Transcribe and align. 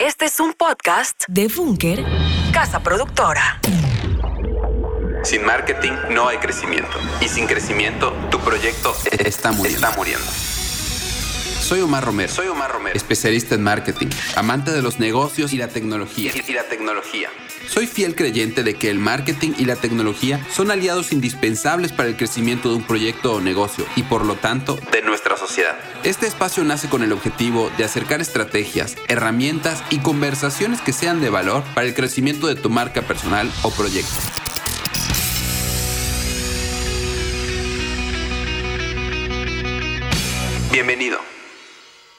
Este 0.00 0.24
es 0.24 0.40
un 0.40 0.54
podcast 0.54 1.24
de 1.28 1.46
Bunker, 1.48 2.02
casa 2.54 2.80
productora. 2.80 3.60
Sin 5.22 5.44
marketing 5.44 5.92
no 6.08 6.26
hay 6.26 6.38
crecimiento. 6.38 6.96
Y 7.20 7.28
sin 7.28 7.46
crecimiento, 7.46 8.10
tu 8.30 8.40
proyecto 8.40 8.94
está 9.18 9.52
muriendo. 9.52 9.86
Está 9.86 9.98
muriendo. 9.98 10.24
Soy 11.70 11.82
Omar 11.82 12.04
Romero. 12.04 12.32
Soy 12.32 12.48
Omar 12.48 12.72
Romero. 12.72 12.96
Especialista 12.96 13.54
en 13.54 13.62
marketing, 13.62 14.08
amante 14.34 14.72
de 14.72 14.82
los 14.82 14.98
negocios 14.98 15.52
y 15.52 15.56
la 15.56 15.68
tecnología. 15.68 16.32
Y 16.34 16.52
la 16.52 16.64
tecnología. 16.64 17.28
Soy 17.68 17.86
fiel 17.86 18.16
creyente 18.16 18.64
de 18.64 18.74
que 18.74 18.90
el 18.90 18.98
marketing 18.98 19.52
y 19.56 19.66
la 19.66 19.76
tecnología 19.76 20.44
son 20.50 20.72
aliados 20.72 21.12
indispensables 21.12 21.92
para 21.92 22.08
el 22.08 22.16
crecimiento 22.16 22.70
de 22.70 22.74
un 22.74 22.82
proyecto 22.82 23.34
o 23.34 23.40
negocio 23.40 23.86
y 23.94 24.02
por 24.02 24.24
lo 24.24 24.34
tanto 24.34 24.80
de 24.90 25.00
nuestra 25.02 25.36
sociedad. 25.36 25.78
Este 26.02 26.26
espacio 26.26 26.64
nace 26.64 26.88
con 26.88 27.04
el 27.04 27.12
objetivo 27.12 27.70
de 27.78 27.84
acercar 27.84 28.20
estrategias, 28.20 28.96
herramientas 29.06 29.84
y 29.90 30.00
conversaciones 30.00 30.80
que 30.80 30.92
sean 30.92 31.20
de 31.20 31.30
valor 31.30 31.62
para 31.76 31.86
el 31.86 31.94
crecimiento 31.94 32.48
de 32.48 32.56
tu 32.56 32.68
marca 32.68 33.02
personal 33.02 33.48
o 33.62 33.70
proyecto. 33.70 34.10
Bienvenido. 40.72 41.29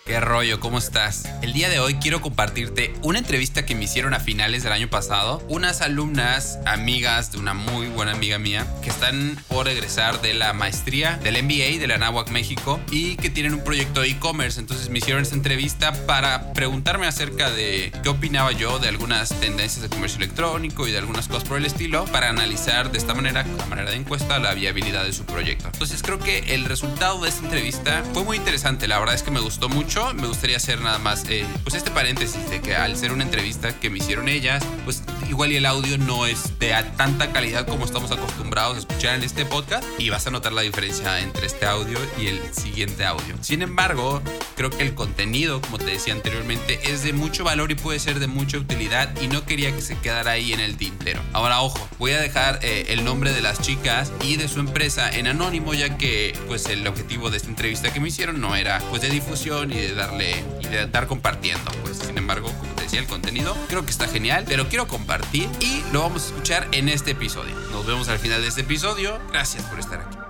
¿Qué 0.03 0.19
rollo? 0.19 0.59
¿Cómo 0.59 0.79
estás? 0.79 1.25
El 1.43 1.53
día 1.53 1.69
de 1.69 1.79
hoy 1.79 1.93
quiero 1.95 2.21
compartirte 2.21 2.91
una 3.03 3.19
entrevista 3.19 3.67
que 3.67 3.75
me 3.75 3.83
hicieron 3.83 4.15
a 4.15 4.19
finales 4.19 4.63
del 4.63 4.73
año 4.73 4.89
pasado. 4.89 5.43
Unas 5.47 5.81
alumnas, 5.81 6.57
amigas 6.65 7.31
de 7.31 7.37
una 7.37 7.53
muy 7.53 7.87
buena 7.87 8.13
amiga 8.13 8.39
mía, 8.39 8.65
que 8.81 8.89
están 8.89 9.37
por 9.47 9.67
egresar 9.67 10.19
de 10.21 10.33
la 10.33 10.53
maestría 10.53 11.17
del 11.17 11.43
MBA 11.43 11.79
de 11.79 11.85
la 11.87 11.99
NAWAC 11.99 12.31
México 12.31 12.79
y 12.89 13.15
que 13.17 13.29
tienen 13.29 13.53
un 13.53 13.63
proyecto 13.63 14.01
de 14.01 14.09
e-commerce. 14.09 14.59
Entonces 14.59 14.89
me 14.89 14.97
hicieron 14.97 15.21
esta 15.21 15.35
entrevista 15.35 15.93
para 16.07 16.51
preguntarme 16.53 17.05
acerca 17.05 17.51
de 17.51 17.91
qué 18.01 18.09
opinaba 18.09 18.53
yo 18.53 18.79
de 18.79 18.87
algunas 18.87 19.29
tendencias 19.39 19.83
de 19.83 19.89
comercio 19.89 20.17
electrónico 20.17 20.87
y 20.87 20.91
de 20.91 20.97
algunas 20.97 21.27
cosas 21.27 21.47
por 21.47 21.59
el 21.59 21.65
estilo, 21.65 22.05
para 22.05 22.29
analizar 22.29 22.91
de 22.91 22.97
esta 22.97 23.13
manera, 23.13 23.45
a 23.61 23.65
manera 23.67 23.91
de 23.91 23.97
encuesta, 23.97 24.39
la 24.39 24.55
viabilidad 24.55 25.03
de 25.03 25.13
su 25.13 25.25
proyecto. 25.25 25.69
Entonces 25.71 26.01
creo 26.01 26.17
que 26.17 26.55
el 26.55 26.65
resultado 26.65 27.21
de 27.21 27.29
esta 27.29 27.43
entrevista 27.43 28.03
fue 28.13 28.23
muy 28.23 28.37
interesante. 28.37 28.87
La 28.87 28.97
verdad 28.97 29.13
es 29.13 29.21
que 29.21 29.29
me 29.29 29.39
gustó 29.39 29.69
mucho 29.69 29.90
me 29.91 30.27
gustaría 30.27 30.55
hacer 30.55 30.79
nada 30.79 30.99
más, 30.99 31.25
eh, 31.27 31.45
pues 31.63 31.75
este 31.75 31.91
paréntesis 31.91 32.49
de 32.49 32.61
que 32.61 32.75
al 32.77 32.95
ser 32.95 33.11
una 33.11 33.25
entrevista 33.25 33.77
que 33.77 33.89
me 33.89 33.97
hicieron 33.97 34.29
ellas, 34.29 34.63
pues 34.85 35.03
igual 35.29 35.51
y 35.51 35.57
el 35.57 35.65
audio 35.65 35.97
no 35.97 36.25
es 36.25 36.57
de 36.59 36.73
tanta 36.95 37.33
calidad 37.33 37.67
como 37.67 37.83
estamos 37.83 38.09
acostumbrados 38.09 38.77
a 38.77 38.79
escuchar 38.79 39.15
en 39.15 39.23
este 39.23 39.43
podcast 39.43 39.83
y 39.99 40.09
vas 40.09 40.25
a 40.27 40.31
notar 40.31 40.53
la 40.53 40.61
diferencia 40.61 41.19
entre 41.19 41.45
este 41.45 41.65
audio 41.65 41.97
y 42.17 42.27
el 42.27 42.53
siguiente 42.53 43.03
audio. 43.03 43.35
Sin 43.41 43.61
embargo, 43.61 44.21
creo 44.55 44.69
que 44.69 44.83
el 44.83 44.93
contenido, 44.93 45.59
como 45.59 45.77
te 45.77 45.85
decía 45.85 46.13
anteriormente, 46.13 46.79
es 46.83 47.03
de 47.03 47.11
mucho 47.11 47.43
valor 47.43 47.69
y 47.71 47.75
puede 47.75 47.99
ser 47.99 48.19
de 48.19 48.27
mucha 48.27 48.59
utilidad 48.59 49.13
y 49.21 49.27
no 49.27 49.45
quería 49.45 49.75
que 49.75 49.81
se 49.81 49.97
quedara 49.97 50.31
ahí 50.31 50.53
en 50.53 50.61
el 50.61 50.77
tintero. 50.77 51.21
Ahora, 51.33 51.61
ojo, 51.61 51.85
voy 51.99 52.11
a 52.11 52.21
dejar 52.21 52.59
eh, 52.61 52.85
el 52.89 53.03
nombre 53.03 53.33
de 53.33 53.41
las 53.41 53.59
chicas 53.59 54.13
y 54.23 54.37
de 54.37 54.47
su 54.47 54.61
empresa 54.61 55.09
en 55.09 55.27
anónimo 55.27 55.73
ya 55.73 55.97
que 55.97 56.33
pues 56.47 56.67
el 56.67 56.87
objetivo 56.87 57.29
de 57.29 57.37
esta 57.37 57.49
entrevista 57.49 57.91
que 57.91 57.99
me 57.99 58.07
hicieron 58.07 58.39
no 58.39 58.55
era 58.55 58.79
pues 58.89 59.01
de 59.01 59.09
difusión 59.09 59.71
y 59.73 59.80
de 59.81 59.95
darle 59.95 60.43
y 60.61 60.67
de 60.67 60.83
estar 60.83 61.07
compartiendo. 61.07 61.71
Pues 61.83 61.97
sin 61.97 62.17
embargo, 62.17 62.51
como 62.59 62.73
te 62.73 62.83
decía, 62.83 62.99
el 62.99 63.07
contenido 63.07 63.55
creo 63.67 63.85
que 63.85 63.91
está 63.91 64.07
genial, 64.07 64.45
pero 64.47 64.67
quiero 64.69 64.87
compartir 64.87 65.49
y 65.59 65.83
lo 65.91 66.01
vamos 66.01 66.23
a 66.23 66.27
escuchar 66.27 66.67
en 66.71 66.89
este 66.89 67.11
episodio. 67.11 67.55
Nos 67.71 67.85
vemos 67.85 68.07
al 68.09 68.19
final 68.19 68.41
de 68.41 68.47
este 68.47 68.61
episodio. 68.61 69.19
Gracias 69.31 69.63
por 69.63 69.79
estar 69.79 70.01
aquí. 70.01 70.20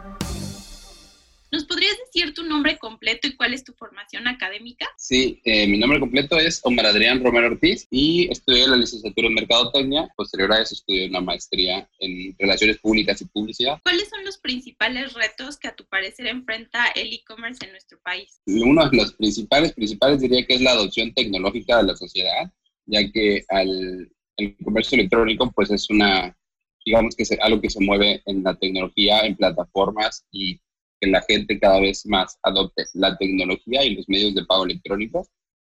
¿Nos 1.71 1.77
podrías 1.77 1.99
decir 2.05 2.33
tu 2.33 2.43
nombre 2.43 2.77
completo 2.77 3.29
y 3.29 3.35
cuál 3.37 3.53
es 3.53 3.63
tu 3.63 3.71
formación 3.71 4.27
académica? 4.27 4.85
Sí, 4.97 5.39
eh, 5.45 5.65
mi 5.67 5.77
nombre 5.77 6.01
completo 6.01 6.37
es 6.37 6.59
Omar 6.65 6.87
Adrián 6.87 7.23
Romero 7.23 7.47
Ortiz 7.47 7.87
y 7.89 8.29
estudié 8.29 8.67
la 8.67 8.75
licenciatura 8.75 9.29
en 9.29 9.35
Mercadotecnia. 9.35 10.09
Posterior 10.17 10.51
a 10.51 10.61
eso 10.61 10.75
estudié 10.75 11.07
una 11.07 11.21
maestría 11.21 11.89
en 11.99 12.35
Relaciones 12.37 12.77
Públicas 12.79 13.21
y 13.21 13.25
Publicidad. 13.25 13.79
¿Cuáles 13.83 14.09
son 14.09 14.25
los 14.25 14.37
principales 14.37 15.13
retos 15.13 15.57
que 15.57 15.69
a 15.69 15.73
tu 15.73 15.85
parecer 15.85 16.27
enfrenta 16.27 16.87
el 16.93 17.13
e-commerce 17.13 17.63
en 17.63 17.71
nuestro 17.71 17.97
país? 18.01 18.41
Uno 18.47 18.89
de 18.89 18.97
los 18.97 19.13
principales, 19.13 19.71
principales 19.71 20.19
diría 20.19 20.45
que 20.45 20.55
es 20.55 20.61
la 20.61 20.71
adopción 20.71 21.13
tecnológica 21.13 21.77
de 21.77 21.83
la 21.83 21.95
sociedad, 21.95 22.51
ya 22.85 23.09
que 23.13 23.45
al, 23.47 24.11
el 24.35 24.57
comercio 24.61 24.97
electrónico 24.97 25.49
pues 25.55 25.71
es 25.71 25.89
una, 25.89 26.37
digamos 26.85 27.15
que 27.15 27.23
es 27.23 27.31
algo 27.39 27.61
que 27.61 27.69
se 27.69 27.79
mueve 27.79 28.21
en 28.25 28.43
la 28.43 28.55
tecnología, 28.55 29.21
en 29.21 29.37
plataformas 29.37 30.25
y 30.33 30.59
que 31.01 31.09
la 31.09 31.21
gente 31.23 31.59
cada 31.59 31.81
vez 31.81 32.05
más 32.05 32.37
adopte 32.43 32.85
la 32.93 33.17
tecnología 33.17 33.83
y 33.83 33.95
los 33.95 34.07
medios 34.07 34.35
de 34.35 34.45
pago 34.45 34.65
electrónicos 34.65 35.27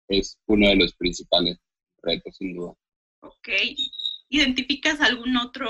es 0.08 0.38
uno 0.46 0.68
de 0.68 0.76
los 0.76 0.94
principales 0.94 1.58
retos, 2.00 2.36
sin 2.36 2.54
duda. 2.54 2.74
Ok. 3.20 3.48
¿Identificas 4.28 5.00
algún 5.00 5.36
otro 5.36 5.68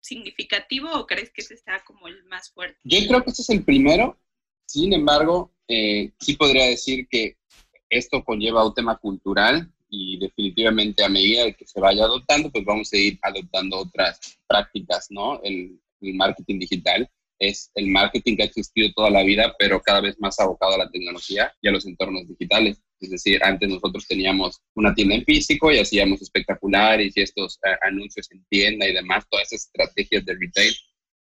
significativo 0.00 0.90
o 0.92 1.06
crees 1.06 1.30
que 1.30 1.42
ese 1.42 1.56
sea 1.56 1.84
como 1.84 2.08
el 2.08 2.24
más 2.24 2.50
fuerte? 2.50 2.78
Yo 2.82 2.98
creo 3.06 3.22
que 3.22 3.30
este 3.30 3.42
es 3.42 3.50
el 3.50 3.64
primero. 3.64 4.18
Sin 4.66 4.92
embargo, 4.92 5.52
eh, 5.68 6.12
sí 6.18 6.34
podría 6.34 6.66
decir 6.66 7.06
que 7.08 7.36
esto 7.88 8.24
conlleva 8.24 8.66
un 8.66 8.74
tema 8.74 8.96
cultural 8.98 9.72
y 9.88 10.18
definitivamente 10.18 11.04
a 11.04 11.08
medida 11.08 11.52
que 11.52 11.64
se 11.64 11.78
vaya 11.78 12.04
adoptando, 12.04 12.50
pues 12.50 12.64
vamos 12.64 12.92
a 12.92 12.96
ir 12.96 13.20
adoptando 13.22 13.78
otras 13.78 14.36
prácticas, 14.48 15.06
¿no? 15.10 15.40
el 15.44 15.80
marketing 16.00 16.58
digital 16.58 17.08
es 17.38 17.70
el 17.74 17.88
marketing 17.88 18.36
que 18.36 18.42
ha 18.42 18.46
existido 18.46 18.90
toda 18.94 19.10
la 19.10 19.22
vida, 19.22 19.54
pero 19.58 19.80
cada 19.80 20.00
vez 20.00 20.16
más 20.18 20.38
abocado 20.40 20.74
a 20.74 20.78
la 20.78 20.90
tecnología 20.90 21.52
y 21.60 21.68
a 21.68 21.72
los 21.72 21.86
entornos 21.86 22.26
digitales. 22.28 22.80
Es 23.00 23.10
decir, 23.10 23.42
antes 23.42 23.68
nosotros 23.68 24.06
teníamos 24.06 24.60
una 24.74 24.94
tienda 24.94 25.16
en 25.16 25.24
físico 25.24 25.70
y 25.70 25.78
hacíamos 25.78 26.22
espectaculares 26.22 27.16
y 27.16 27.20
estos 27.20 27.58
eh, 27.66 27.76
anuncios 27.82 28.30
en 28.32 28.44
tienda 28.48 28.88
y 28.88 28.94
demás, 28.94 29.26
todas 29.30 29.52
esas 29.52 29.66
estrategias 29.66 30.24
de 30.24 30.34
retail 30.34 30.74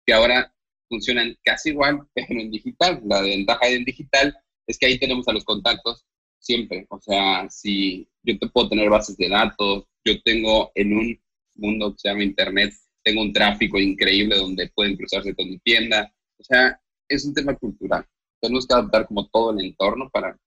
que 0.06 0.14
ahora 0.14 0.54
funcionan 0.88 1.38
casi 1.44 1.70
igual, 1.70 2.00
pero 2.14 2.28
en 2.30 2.52
digital. 2.52 3.02
La 3.06 3.22
ventaja 3.22 3.68
en 3.68 3.86
digital 3.86 4.36
es 4.68 4.78
que 4.78 4.86
ahí 4.86 5.00
tenemos 5.00 5.28
a 5.28 5.34
los 5.34 5.44
contactos 5.44 6.06
siempre. 6.40 6.86
O 6.90 7.00
sea, 7.02 7.50
si 7.50 8.10
yo 8.24 8.38
te 8.40 8.48
puedo 8.48 8.70
tener 8.70 8.90
bases 8.90 9.18
de 9.18 9.30
datos, 9.30 9.86
yo 10.06 10.22
tengo 10.24 10.72
en 10.76 10.94
un 10.94 11.22
mundo 11.56 11.92
que 11.92 12.00
se 12.00 12.10
llama 12.10 12.24
Internet 12.24 12.74
tengo 13.04 13.22
un 13.22 13.34
tráfico 13.34 13.80
increíble 13.80 14.38
donde 14.38 14.70
pueden 14.74 14.96
cruzarse 14.96 15.36
con 15.36 15.50
mi 15.50 15.60
tienda. 15.60 16.12
O 16.38 16.44
sea, 16.44 16.80
es 17.08 17.26
un 17.26 17.34
tema 17.34 17.56
cultural. 17.56 18.06
Tenemos 18.42 18.68
que 18.68 18.74
adaptar 18.74 19.08
como 19.08 19.28
todo 19.30 19.52
el 19.52 19.66
entorno 19.66 20.10
para 20.10 20.38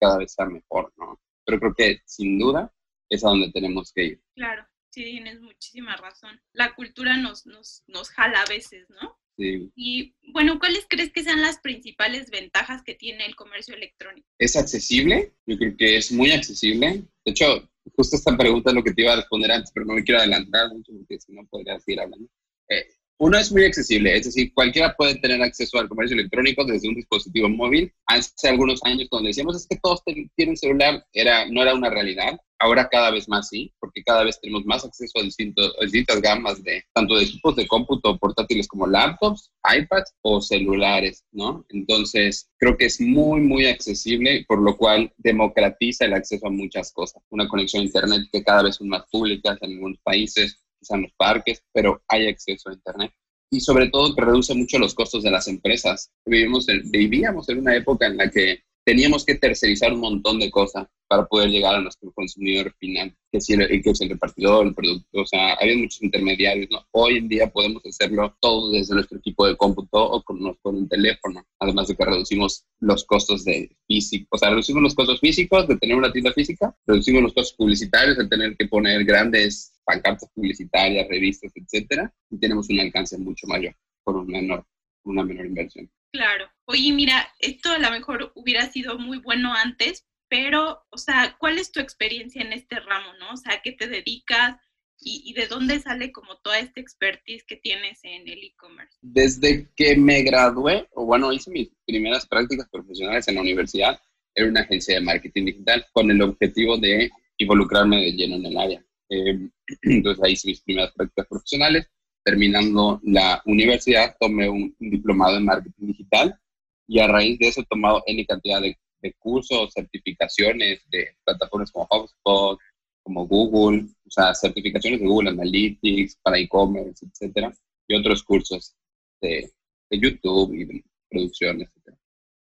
cada 0.00 0.18
vez 0.18 0.32
sea 0.32 0.46
mejor, 0.46 0.92
¿no? 0.96 1.20
Pero 1.44 1.60
creo 1.60 1.74
que 1.74 1.98
sin 2.04 2.38
duda 2.38 2.72
es 3.08 3.24
a 3.24 3.28
donde 3.28 3.50
tenemos 3.52 3.92
que 3.92 4.04
ir. 4.04 4.22
Claro, 4.34 4.66
sí, 4.90 5.04
tienes 5.04 5.40
muchísima 5.40 5.96
razón. 5.96 6.40
La 6.52 6.74
cultura 6.74 7.16
nos, 7.16 7.46
nos, 7.46 7.82
nos 7.86 8.10
jala 8.10 8.42
a 8.42 8.48
veces, 8.48 8.88
¿no? 8.90 9.18
Sí. 9.36 9.70
Y 9.74 10.14
bueno, 10.32 10.58
¿cuáles 10.58 10.86
crees 10.88 11.10
que 11.12 11.22
sean 11.22 11.40
las 11.40 11.58
principales 11.60 12.30
ventajas 12.30 12.82
que 12.82 12.94
tiene 12.94 13.24
el 13.24 13.34
comercio 13.34 13.74
electrónico? 13.74 14.28
Es 14.38 14.56
accesible, 14.56 15.32
yo 15.46 15.56
creo 15.56 15.76
que 15.76 15.96
es 15.96 16.12
muy 16.12 16.32
accesible. 16.32 17.02
De 17.24 17.30
hecho, 17.30 17.68
justo 17.96 18.16
esta 18.16 18.36
pregunta 18.36 18.70
es 18.70 18.76
lo 18.76 18.84
que 18.84 18.92
te 18.92 19.02
iba 19.02 19.12
a 19.12 19.16
responder 19.16 19.50
antes, 19.52 19.70
pero 19.72 19.86
no 19.86 19.94
me 19.94 20.04
quiero 20.04 20.20
adelantar 20.20 20.68
mucho 20.68 20.92
porque 20.92 21.18
si 21.18 21.32
no 21.32 21.46
podría 21.46 21.78
seguir 21.80 22.00
hablando. 22.00 22.28
Eh, 22.68 22.86
uno 23.22 23.38
es 23.38 23.52
muy 23.52 23.64
accesible, 23.64 24.16
es 24.16 24.24
decir, 24.24 24.52
cualquiera 24.52 24.96
puede 24.96 25.14
tener 25.14 25.40
acceso 25.40 25.78
al 25.78 25.88
comercio 25.88 26.18
electrónico 26.18 26.64
desde 26.64 26.88
un 26.88 26.96
dispositivo 26.96 27.48
móvil. 27.48 27.94
Hace 28.06 28.48
algunos 28.48 28.80
años 28.82 29.06
cuando 29.08 29.28
decíamos 29.28 29.54
es 29.54 29.68
que 29.68 29.78
todos 29.80 30.02
tienen 30.34 30.56
celular, 30.56 31.06
era, 31.12 31.46
no 31.48 31.62
era 31.62 31.72
una 31.72 31.88
realidad. 31.88 32.36
Ahora 32.58 32.88
cada 32.90 33.12
vez 33.12 33.28
más 33.28 33.48
sí, 33.48 33.72
porque 33.78 34.02
cada 34.02 34.24
vez 34.24 34.40
tenemos 34.40 34.64
más 34.64 34.84
acceso 34.84 35.20
a, 35.20 35.22
distintas 35.22 36.20
gamas 36.20 36.64
de 36.64 36.82
tanto 36.92 37.14
de 37.14 37.22
equipos 37.22 37.54
de 37.54 37.68
cómputo 37.68 38.18
portátiles 38.18 38.66
como 38.66 38.88
laptops, 38.88 39.52
iPads 39.72 40.14
o 40.22 40.40
celulares, 40.40 41.24
¿no? 41.30 41.64
Entonces, 41.68 42.50
creo 42.58 42.76
que 42.76 42.86
es 42.86 43.00
muy, 43.00 43.40
muy 43.40 43.66
accesible, 43.66 44.44
por 44.48 44.60
lo 44.60 44.76
cual 44.76 45.12
democratiza 45.18 46.06
el 46.06 46.14
acceso 46.14 46.48
a 46.48 46.50
muchas 46.50 46.92
cosas. 46.92 47.22
Una 47.30 47.46
conexión 47.46 47.82
a 47.82 47.86
Internet 47.86 48.22
que 48.32 48.42
cada 48.42 48.64
vez 48.64 48.74
son 48.76 48.88
más 48.88 49.04
públicas 49.12 49.58
en 49.60 49.74
algunos 49.74 49.98
países, 50.02 50.58
quizá 50.82 50.96
en 50.96 51.02
los 51.02 51.12
parques, 51.16 51.62
pero 51.72 52.02
hay 52.08 52.26
acceso 52.26 52.68
a 52.68 52.74
Internet 52.74 53.12
y 53.50 53.60
sobre 53.60 53.90
todo 53.90 54.14
que 54.14 54.22
reduce 54.22 54.54
mucho 54.54 54.78
los 54.78 54.94
costos 54.94 55.22
de 55.22 55.30
las 55.30 55.46
empresas. 55.46 56.10
Vivimos 56.24 56.66
vivíamos 56.84 57.48
en 57.50 57.58
una 57.58 57.76
época 57.76 58.06
en 58.06 58.16
la 58.16 58.30
que 58.30 58.62
teníamos 58.84 59.24
que 59.24 59.36
tercerizar 59.36 59.92
un 59.92 60.00
montón 60.00 60.38
de 60.38 60.50
cosas 60.50 60.86
para 61.06 61.26
poder 61.26 61.50
llegar 61.50 61.74
a 61.74 61.80
nuestro 61.80 62.10
consumidor 62.12 62.74
final, 62.78 63.14
que 63.30 63.38
es 63.38 63.50
el, 63.50 63.82
que 63.82 63.90
es 63.90 64.00
el 64.00 64.08
repartidor, 64.08 64.66
el 64.66 64.74
producto, 64.74 65.20
o 65.20 65.26
sea, 65.26 65.54
había 65.54 65.76
muchos 65.76 66.02
intermediarios, 66.02 66.70
¿no? 66.70 66.86
Hoy 66.90 67.18
en 67.18 67.28
día 67.28 67.48
podemos 67.48 67.84
hacerlo 67.84 68.34
todo 68.40 68.72
desde 68.72 68.94
nuestro 68.94 69.18
equipo 69.18 69.46
de 69.46 69.56
cómputo 69.56 70.02
o 70.02 70.22
con, 70.22 70.38
un 70.62 70.88
teléfono, 70.88 71.44
además 71.58 71.88
de 71.88 71.96
que 71.96 72.04
reducimos 72.04 72.64
los 72.80 73.04
costos 73.04 73.44
de 73.44 73.76
físico, 73.86 74.28
o 74.30 74.38
sea, 74.38 74.50
reducimos 74.50 74.82
los 74.82 74.94
costos 74.94 75.20
físicos 75.20 75.68
de 75.68 75.76
tener 75.76 75.96
una 75.96 76.10
tienda 76.10 76.32
física, 76.32 76.74
reducimos 76.86 77.22
los 77.22 77.34
costos 77.34 77.56
publicitarios 77.56 78.16
de 78.16 78.26
tener 78.26 78.56
que 78.56 78.66
poner 78.66 79.04
grandes 79.04 79.74
pancartas 79.84 80.30
publicitarias, 80.34 81.06
revistas, 81.08 81.52
etcétera, 81.54 82.12
y 82.30 82.38
tenemos 82.38 82.70
un 82.70 82.80
alcance 82.80 83.18
mucho 83.18 83.46
mayor 83.46 83.74
por 84.02 84.16
una 84.16 84.40
menor, 84.40 84.64
una 85.04 85.24
menor 85.24 85.46
inversión. 85.46 85.90
Claro. 86.12 86.50
Oye, 86.66 86.92
mira, 86.92 87.26
esto 87.38 87.70
a 87.70 87.78
lo 87.78 87.90
mejor 87.90 88.32
hubiera 88.34 88.70
sido 88.70 88.98
muy 88.98 89.18
bueno 89.18 89.54
antes, 89.54 90.06
pero, 90.28 90.84
o 90.90 90.98
sea, 90.98 91.36
¿cuál 91.38 91.58
es 91.58 91.72
tu 91.72 91.80
experiencia 91.80 92.42
en 92.42 92.52
este 92.52 92.80
ramo, 92.80 93.12
no? 93.18 93.32
O 93.32 93.36
sea, 93.36 93.54
¿a 93.54 93.62
qué 93.62 93.72
te 93.72 93.88
dedicas? 93.88 94.56
Y, 95.04 95.32
de 95.34 95.48
dónde 95.48 95.80
sale 95.80 96.12
como 96.12 96.38
toda 96.38 96.60
esta 96.60 96.80
expertise 96.80 97.42
que 97.44 97.56
tienes 97.56 97.98
en 98.04 98.28
el 98.28 98.38
e-commerce? 98.44 98.96
Desde 99.00 99.68
que 99.74 99.96
me 99.96 100.22
gradué, 100.22 100.86
o 100.92 101.04
bueno, 101.04 101.32
hice 101.32 101.50
mis 101.50 101.70
primeras 101.84 102.24
prácticas 102.26 102.68
profesionales 102.70 103.26
en 103.26 103.34
la 103.34 103.40
universidad, 103.40 104.00
era 104.34 104.48
una 104.48 104.60
agencia 104.60 104.94
de 104.94 105.00
marketing 105.00 105.46
digital 105.46 105.84
con 105.92 106.08
el 106.08 106.22
objetivo 106.22 106.78
de 106.78 107.10
involucrarme 107.36 107.96
de 107.96 108.12
lleno 108.12 108.36
en 108.36 108.46
el 108.46 108.56
área. 108.56 108.84
Eh, 109.08 109.48
entonces 109.82 110.24
ahí 110.24 110.32
hice 110.34 110.48
mis 110.48 110.60
primeras 110.60 110.92
prácticas 110.92 111.26
profesionales. 111.26 111.90
Terminando 112.24 113.00
la 113.02 113.42
universidad, 113.46 114.16
tomé 114.20 114.48
un, 114.48 114.74
diplomado 114.78 115.36
en 115.36 115.44
marketing 115.44 115.86
digital 115.88 116.38
y 116.86 117.00
a 117.00 117.08
raíz 117.08 117.38
de 117.38 117.48
eso 117.48 117.62
he 117.62 117.66
tomado 117.66 118.02
N 118.06 118.24
cantidad 118.26 118.60
de, 118.60 118.76
cursos, 119.18 119.72
certificaciones 119.74 120.88
de 120.90 121.16
plataformas 121.24 121.72
como 121.72 121.88
HubSpot, 121.90 122.58
como 123.02 123.26
Google, 123.26 123.86
o 124.06 124.10
sea, 124.10 124.32
certificaciones 124.32 125.00
de 125.00 125.06
Google 125.06 125.30
Analytics 125.30 126.18
para 126.22 126.38
e-commerce, 126.38 127.04
etcétera, 127.04 127.52
y 127.88 127.96
otros 127.96 128.22
cursos 128.22 128.76
de, 129.20 129.52
YouTube 129.90 130.54
y 130.54 130.64
de 130.64 130.84
producción, 131.10 131.62
etcétera. 131.62 131.98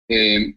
Eh, 0.08 0.54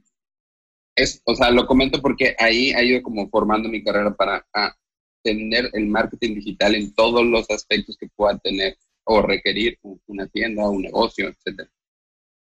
es, 0.95 1.21
o 1.25 1.35
sea, 1.35 1.51
lo 1.51 1.65
comento 1.65 2.01
porque 2.01 2.35
ahí 2.39 2.71
ha 2.71 2.83
ido 2.83 3.01
como 3.01 3.29
formando 3.29 3.69
mi 3.69 3.83
carrera 3.83 4.15
para 4.15 4.45
ah, 4.53 4.75
tener 5.23 5.69
el 5.73 5.87
marketing 5.87 6.35
digital 6.35 6.75
en 6.75 6.93
todos 6.93 7.25
los 7.25 7.49
aspectos 7.49 7.97
que 7.97 8.09
pueda 8.15 8.37
tener 8.39 8.77
o 9.05 9.21
requerir 9.21 9.77
una 10.07 10.27
tienda, 10.27 10.69
un 10.69 10.81
negocio, 10.81 11.27
etcétera. 11.27 11.69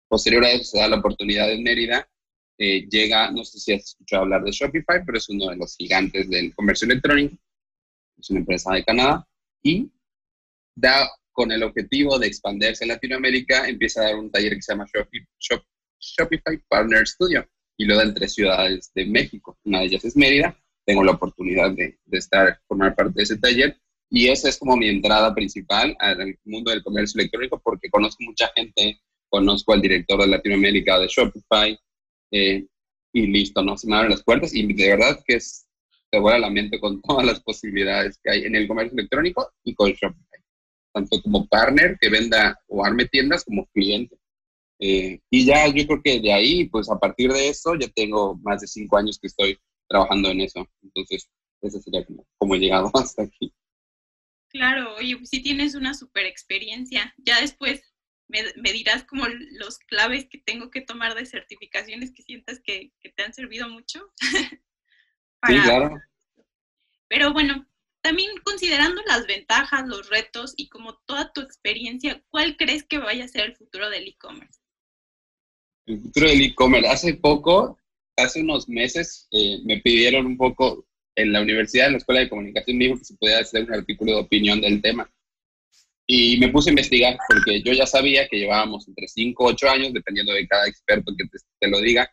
Posterior 0.08 0.44
a 0.44 0.52
eso 0.52 0.64
se 0.64 0.78
da 0.78 0.88
la 0.88 0.98
oportunidad 0.98 1.50
en 1.50 1.62
Mérida 1.62 2.08
eh, 2.56 2.86
llega, 2.88 3.30
no 3.32 3.44
sé 3.44 3.58
si 3.58 3.72
has 3.72 3.82
escuchado 3.82 4.22
hablar 4.22 4.44
de 4.44 4.52
Shopify, 4.52 5.04
pero 5.04 5.18
es 5.18 5.28
uno 5.28 5.50
de 5.50 5.56
los 5.56 5.76
gigantes 5.76 6.30
del 6.30 6.54
comercio 6.54 6.86
electrónico, 6.86 7.36
es 8.16 8.30
una 8.30 8.40
empresa 8.40 8.72
de 8.72 8.84
Canadá, 8.84 9.26
y 9.62 9.90
da 10.76 11.10
con 11.32 11.50
el 11.50 11.64
objetivo 11.64 12.18
de 12.18 12.28
expandirse 12.28 12.84
en 12.84 12.88
Latinoamérica, 12.88 13.68
empieza 13.68 14.02
a 14.02 14.04
dar 14.04 14.16
un 14.16 14.30
taller 14.30 14.54
que 14.54 14.62
se 14.62 14.72
llama 14.72 14.86
Shopify, 15.98 16.58
Partner 16.68 17.06
Studio, 17.06 17.48
y 17.76 17.86
lo 17.86 17.96
da 17.96 18.04
en 18.04 18.14
tres 18.14 18.34
ciudades 18.34 18.92
de 18.94 19.06
México. 19.06 19.58
Una 19.64 19.80
de 19.80 19.86
ellas 19.86 20.04
es 20.04 20.16
Mérida, 20.16 20.56
tengo 20.86 21.02
la 21.02 21.12
oportunidad 21.12 21.72
de, 21.72 21.98
de 22.04 22.18
estar, 22.18 22.60
formar 22.68 22.94
parte 22.94 23.14
de 23.16 23.22
ese 23.24 23.38
taller, 23.38 23.80
y 24.10 24.28
esa 24.28 24.48
es 24.48 24.58
como 24.58 24.76
mi 24.76 24.88
entrada 24.88 25.34
principal 25.34 25.96
al 25.98 26.38
mundo 26.44 26.70
del 26.70 26.82
comercio 26.82 27.20
electrónico, 27.20 27.60
porque 27.62 27.90
conozco 27.90 28.22
mucha 28.24 28.50
gente, 28.54 29.00
conozco 29.28 29.72
al 29.72 29.80
director 29.80 30.20
de 30.20 30.28
Latinoamérica 30.28 30.98
de 30.98 31.08
Shopify, 31.08 31.78
eh, 32.30 32.66
y 33.14 33.26
listo, 33.28 33.62
¿no? 33.62 33.76
Se 33.76 33.86
me 33.86 33.96
abren 33.96 34.10
las 34.10 34.24
puertas 34.24 34.54
y 34.54 34.66
de 34.72 34.88
verdad 34.88 35.22
que 35.24 35.36
es, 35.36 35.66
te 36.10 36.18
vuela 36.18 36.38
la 36.40 36.50
mente 36.50 36.80
con 36.80 37.00
todas 37.02 37.24
las 37.24 37.40
posibilidades 37.40 38.18
que 38.22 38.30
hay 38.30 38.44
en 38.44 38.56
el 38.56 38.66
comercio 38.66 38.98
electrónico 38.98 39.52
y 39.62 39.74
con 39.74 39.92
Shopify. 39.92 40.40
Tanto 40.92 41.22
como 41.22 41.46
partner 41.46 41.96
que 42.00 42.08
venda 42.08 42.60
o 42.68 42.84
arme 42.84 43.06
tiendas 43.06 43.44
como 43.44 43.66
cliente. 43.66 44.16
Eh, 44.80 45.20
y 45.30 45.44
ya 45.44 45.68
yo 45.68 45.86
creo 45.86 46.02
que 46.02 46.20
de 46.20 46.32
ahí, 46.32 46.68
pues 46.68 46.90
a 46.90 46.98
partir 46.98 47.32
de 47.32 47.48
eso, 47.48 47.74
ya 47.76 47.88
tengo 47.88 48.36
más 48.42 48.60
de 48.60 48.66
cinco 48.66 48.96
años 48.96 49.18
que 49.18 49.28
estoy 49.28 49.58
trabajando 49.88 50.28
en 50.30 50.40
eso. 50.40 50.66
Entonces, 50.82 51.28
ese 51.62 51.80
sería 51.80 52.04
como, 52.04 52.26
como 52.36 52.54
he 52.54 52.58
llegado 52.58 52.90
hasta 52.94 53.22
aquí. 53.22 53.52
Claro, 54.54 54.94
oye, 54.94 55.16
pues 55.16 55.30
sí 55.30 55.42
tienes 55.42 55.74
una 55.74 55.94
super 55.94 56.26
experiencia. 56.26 57.12
Ya 57.18 57.40
después 57.40 57.82
me, 58.28 58.72
dirás 58.72 59.02
como 59.02 59.26
los 59.26 59.78
claves 59.78 60.28
que 60.30 60.38
tengo 60.38 60.70
que 60.70 60.80
tomar 60.80 61.16
de 61.16 61.26
certificaciones 61.26 62.12
que 62.14 62.22
sientas 62.22 62.60
que, 62.64 62.92
te 63.02 63.22
han 63.22 63.34
servido 63.34 63.68
mucho. 63.68 64.00
Sí, 65.46 65.60
claro. 65.60 66.00
Pero 67.06 67.34
bueno, 67.34 67.68
también 68.00 68.30
considerando 68.44 69.02
las 69.06 69.26
ventajas, 69.26 69.86
los 69.86 70.08
retos 70.08 70.54
y 70.56 70.70
como 70.70 70.96
toda 71.04 71.34
tu 71.34 71.42
experiencia, 71.42 72.24
¿cuál 72.30 72.56
crees 72.56 72.82
que 72.84 72.96
vaya 72.96 73.26
a 73.26 73.28
ser 73.28 73.42
el 73.42 73.54
futuro 73.54 73.90
del 73.90 74.08
e-commerce? 74.08 74.58
El 75.84 76.00
futuro 76.00 76.28
del 76.28 76.40
e-commerce. 76.40 76.88
Hace 76.88 77.12
poco, 77.12 77.78
hace 78.16 78.40
unos 78.40 78.70
meses, 78.70 79.28
eh, 79.32 79.58
me 79.66 79.82
pidieron 79.82 80.24
un 80.24 80.38
poco 80.38 80.86
en 81.16 81.32
la 81.32 81.43
universidad, 81.43 81.87
en 81.87 81.93
la 81.93 81.99
Escuela 81.99 82.20
de 82.20 82.28
Comunicación, 82.28 82.76
me 82.76 82.84
dijo 82.87 82.99
que 82.99 83.05
se 83.05 83.16
podía 83.16 83.38
hacer 83.38 83.64
un 83.64 83.75
artículo 83.75 84.12
de 84.12 84.20
opinión 84.20 84.61
del 84.61 84.82
tema. 84.82 85.11
Y 86.06 86.38
me 86.38 86.49
puse 86.49 86.69
a 86.69 86.72
investigar 86.72 87.16
porque 87.28 87.62
yo 87.62 87.72
ya 87.72 87.87
sabía 87.87 88.28
que 88.28 88.38
llevábamos 88.38 88.87
entre 88.88 89.08
5 89.08 89.43
o 89.43 89.49
8 89.49 89.70
años, 89.70 89.93
dependiendo 89.93 90.32
de 90.32 90.46
cada 90.46 90.66
experto 90.66 91.12
que 91.16 91.25
te, 91.58 91.69
lo 91.69 91.81
diga, 91.81 92.11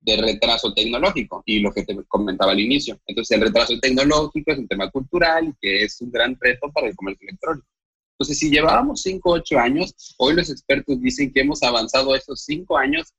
de 0.00 0.16
retraso 0.18 0.72
tecnológico 0.72 1.42
y 1.46 1.60
lo 1.60 1.72
que 1.72 1.84
te 1.84 1.96
comentaba 2.06 2.52
al 2.52 2.60
inicio. 2.60 3.00
Entonces, 3.06 3.36
el 3.36 3.42
retraso 3.42 3.78
tecnológico 3.80 4.52
es 4.52 4.58
un 4.58 4.68
tema 4.68 4.90
cultural 4.90 5.56
que 5.60 5.82
es 5.82 6.00
un 6.00 6.12
gran 6.12 6.36
reto 6.38 6.70
para 6.70 6.88
el 6.88 6.94
comercio 6.94 7.26
electrónico. 7.26 7.66
Entonces, 8.12 8.38
si 8.38 8.50
llevábamos 8.50 9.02
5 9.02 9.28
o 9.28 9.34
8 9.34 9.58
años, 9.58 10.14
hoy 10.18 10.34
los 10.34 10.50
expertos 10.50 11.00
dicen 11.00 11.32
que 11.32 11.40
hemos 11.40 11.62
avanzado 11.64 12.14
esos 12.14 12.44
5 12.44 12.76
años. 12.78 13.12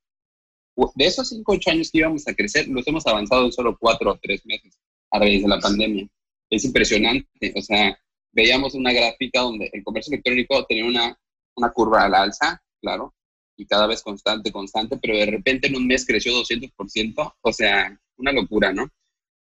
De 0.96 1.06
esos 1.06 1.28
5 1.30 1.52
o 1.52 1.56
8 1.56 1.72
años 1.72 1.92
que 1.92 1.98
íbamos 1.98 2.26
a 2.28 2.34
crecer, 2.34 2.70
los 2.70 2.88
hemos 2.88 3.06
avanzado 3.06 3.46
en 3.46 3.52
solo 3.52 3.78
4 3.78 4.12
o 4.12 4.20
3 4.22 4.46
meses 4.46 4.78
a 5.16 5.20
raíz 5.20 5.42
de 5.42 5.50
la 5.50 5.60
pandemia. 5.60 6.08
Es 6.50 6.66
impresionante. 6.66 7.54
O 7.56 7.62
sea, 7.62 7.98
veíamos 8.32 8.74
una 8.74 8.92
gráfica 8.92 9.42
donde 9.42 9.70
el 9.74 9.84
comercio 9.84 10.14
electrónico 10.14 10.66
tenía 10.66 10.86
una, 10.86 11.18
una 11.56 11.72
curva 11.72 12.04
al 12.04 12.16
alza, 12.16 12.62
claro, 12.82 13.16
y 13.58 13.66
cada 13.66 13.88
vez 13.88 14.02
constante, 14.02 14.52
constante, 14.52 14.98
pero 14.98 15.18
de 15.18 15.26
repente 15.26 15.68
en 15.68 15.78
un 15.78 15.88
mes 15.88 16.06
creció 16.06 16.34
200%, 16.34 17.36
o 17.42 17.54
sea, 17.54 17.98
una 18.18 18.32
locura, 18.32 18.74
¿no? 18.74 18.90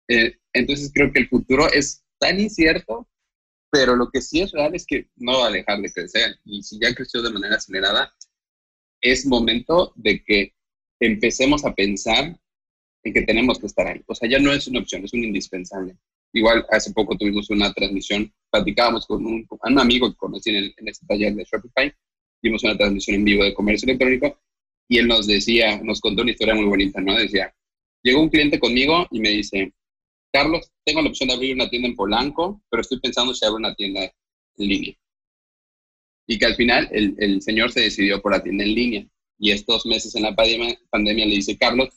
Eh, 0.08 0.36
entonces 0.52 0.90
creo 0.92 1.12
que 1.12 1.20
el 1.20 1.28
futuro 1.28 1.70
es 1.72 2.04
tan 2.18 2.38
incierto, 2.38 3.08
pero 3.70 3.96
lo 3.96 4.10
que 4.10 4.20
sí 4.20 4.42
es 4.42 4.52
real 4.52 4.75
es 4.75 4.86
que 4.86 5.08
no 5.16 5.40
va 5.40 5.46
a 5.46 5.50
dejar 5.50 5.80
de 5.80 5.90
crecer. 5.90 6.38
Y 6.44 6.62
si 6.62 6.78
ya 6.78 6.94
creció 6.94 7.22
de 7.22 7.30
manera 7.30 7.56
acelerada, 7.56 8.12
es 9.00 9.25
momento 9.26 9.92
de 9.96 10.22
que 10.22 10.54
empecemos 11.00 11.64
a 11.64 11.75
pensar 11.75 12.38
en 13.04 13.12
que 13.12 13.22
tenemos 13.22 13.58
que 13.58 13.66
estar 13.66 13.87
ahí. 13.87 14.02
O 14.06 14.14
sea, 14.14 14.28
ya 14.28 14.38
no 14.38 14.52
es 14.52 14.66
una 14.69 14.81
opción, 14.81 15.04
es 15.04 15.12
un 15.12 15.25
indispensable. 15.25 15.96
Igual 16.32 16.64
hace 16.70 16.93
poco 16.93 17.16
tuvimos 17.16 17.50
una 17.50 17.72
transmisión, 17.72 18.32
platicábamos 18.50 19.06
con 19.06 19.25
un, 19.25 19.46
un 19.49 19.78
amigo 19.78 20.10
que 20.10 20.16
conocí 20.16 20.50
en, 20.50 20.56
el, 20.56 20.75
en 20.76 20.88
este 20.88 21.06
taller 21.06 21.34
de 21.34 21.44
Shopify, 21.44 21.93
dimos 22.43 22.64
una 22.64 22.76
transmisión 22.76 23.16
en 23.16 23.25
vivo 23.25 23.44
de 23.44 23.54
comercio 23.54 23.87
electrónico 23.87 24.40
y 24.88 24.99
él 24.99 25.08
nos 25.08 25.26
decía, 25.26 25.81
nos 25.82 26.00
contó 26.00 26.22
una 26.22 26.32
historia 26.32 26.54
muy 26.54 26.64
bonita, 26.64 27.00
¿no? 27.00 27.16
Decía, 27.16 27.54
llegó 28.02 28.20
un 28.20 28.28
cliente 28.28 28.58
conmigo 28.58 29.06
y 29.10 29.20
me 29.20 29.31
dice, 29.31 29.72
Carlos, 30.32 30.70
tengo 30.84 31.02
la 31.02 31.08
opción 31.08 31.28
de 31.28 31.34
abrir 31.34 31.54
una 31.54 31.69
tienda 31.69 31.88
en 31.88 31.96
Polanco, 31.96 32.62
pero 32.70 32.81
estoy 32.81 33.00
pensando 33.00 33.34
si 33.34 33.44
abro 33.44 33.59
una 33.59 33.75
tienda 33.75 34.04
en 34.04 34.68
línea. 34.68 34.94
Y 36.26 36.38
que 36.38 36.47
al 36.47 36.54
final 36.54 36.88
el, 36.92 37.14
el 37.18 37.42
señor 37.42 37.73
se 37.73 37.80
decidió 37.80 38.23
por 38.23 38.32
la 38.32 38.42
tienda 38.42 38.64
en 38.64 38.75
línea. 38.75 39.06
Y 39.38 39.50
estos 39.50 39.85
meses 39.87 40.14
en 40.14 40.23
la 40.23 40.35
pandemia, 40.35 40.78
pandemia 40.88 41.26
le 41.26 41.35
dice, 41.35 41.59
Carlos, 41.59 41.88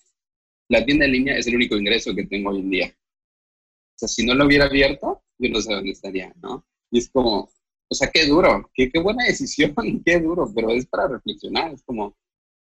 la 0.70 0.86
tienda 0.86 1.06
en 1.06 1.12
línea 1.12 1.38
es 1.38 1.48
el 1.48 1.56
único 1.56 1.76
ingreso 1.76 2.16
que 2.16 2.26
tengo 2.26 2.50
hoy 2.52 2.60
en 2.60 2.70
día. 2.70 2.88
O 2.88 3.98
sea, 3.98 4.08
si 4.08 4.26
no 4.26 4.34
lo 4.34 4.46
hubiera 4.46 4.66
abierto, 4.66 5.24
yo 5.38 5.50
no 5.50 5.62
sé 5.62 5.74
dónde 5.74 5.92
estaría, 5.92 6.34
¿no? 6.42 6.66
Y 6.92 7.00
es 7.00 7.10
como, 7.10 7.50
o 7.88 7.96
sea, 7.96 8.10
qué 8.12 8.26
duro, 8.26 8.70
qué, 8.74 8.92
buena 9.02 9.24
decisión, 9.28 9.74
qué 10.06 10.20
duro, 10.20 10.52
pero 10.54 10.72
es 10.72 10.86
para 10.88 11.08
reflexionar, 11.08 11.74
es 11.74 11.84
como, 11.84 12.16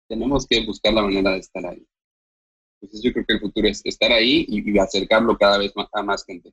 tenemos 0.09 0.47
que 0.47 0.64
buscar 0.64 0.93
la 0.93 1.02
manera 1.02 1.33
de 1.33 1.38
estar 1.38 1.64
ahí. 1.66 1.87
Entonces 2.81 3.02
yo 3.02 3.12
creo 3.12 3.25
que 3.26 3.35
el 3.35 3.40
futuro 3.40 3.69
es 3.69 3.81
estar 3.85 4.12
ahí 4.12 4.45
y, 4.49 4.78
acercarlo 4.78 5.37
cada 5.37 5.59
vez 5.59 5.75
más 5.75 5.88
a 5.93 6.02
más 6.02 6.25
gente. 6.25 6.52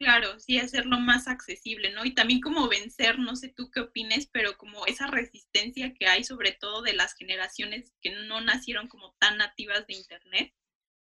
Claro, 0.00 0.40
sí, 0.40 0.58
hacerlo 0.58 0.98
más 0.98 1.28
accesible, 1.28 1.92
¿no? 1.92 2.06
Y 2.06 2.14
también 2.14 2.40
como 2.40 2.68
vencer, 2.68 3.18
no 3.18 3.36
sé 3.36 3.50
tú 3.50 3.70
qué 3.70 3.80
opines, 3.80 4.26
pero 4.32 4.56
como 4.56 4.86
esa 4.86 5.06
resistencia 5.08 5.92
que 5.92 6.06
hay 6.06 6.24
sobre 6.24 6.52
todo 6.52 6.80
de 6.80 6.94
las 6.94 7.14
generaciones 7.14 7.92
que 8.00 8.10
no 8.26 8.40
nacieron 8.40 8.88
como 8.88 9.14
tan 9.18 9.36
nativas 9.36 9.86
de 9.86 9.92
Internet, 9.94 10.54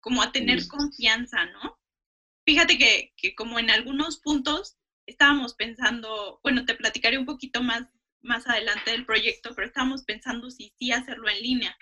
como 0.00 0.22
a 0.22 0.32
tener 0.32 0.66
confianza, 0.66 1.46
¿no? 1.46 1.78
Fíjate 2.44 2.78
que, 2.78 3.12
como 3.36 3.60
en 3.60 3.70
algunos 3.70 4.18
puntos 4.18 4.76
estábamos 5.06 5.54
pensando, 5.54 6.40
bueno, 6.42 6.64
te 6.64 6.74
platicaré 6.74 7.16
un 7.16 7.26
poquito 7.26 7.62
más, 7.62 7.86
más 8.22 8.48
adelante 8.48 8.90
del 8.90 9.06
proyecto, 9.06 9.54
pero 9.54 9.68
estábamos 9.68 10.02
pensando 10.02 10.50
si 10.50 10.72
sí 10.76 10.90
hacerlo 10.90 11.28
en 11.28 11.40
línea. 11.40 11.76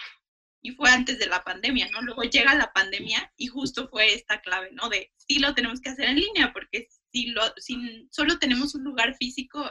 Y 0.61 0.73
fue 0.73 0.91
antes 0.91 1.19
de 1.19 1.27
la 1.27 1.45
pandemia, 1.45 1.89
¿no? 1.91 2.03
Luego 2.03 2.23
llega 2.25 2.55
la 2.55 2.73
pandemia 2.73 3.33
y 3.37 3.47
justo 3.47 3.89
fue 3.89 4.13
esta 4.13 4.41
clave, 4.43 4.71
¿no? 4.73 4.89
De 4.91 5.11
sí 5.17 5.39
lo 5.39 5.55
tenemos 5.55 5.81
que 5.81 5.91
hacer 5.91 6.07
en 6.07 6.17
línea, 6.17 6.53
porque 6.53 6.89
si, 7.19 7.27
lo, 7.27 7.43
si 7.57 8.09
solo 8.11 8.39
tenemos 8.39 8.75
un 8.75 8.85
lugar 8.85 9.15
físico, 9.17 9.65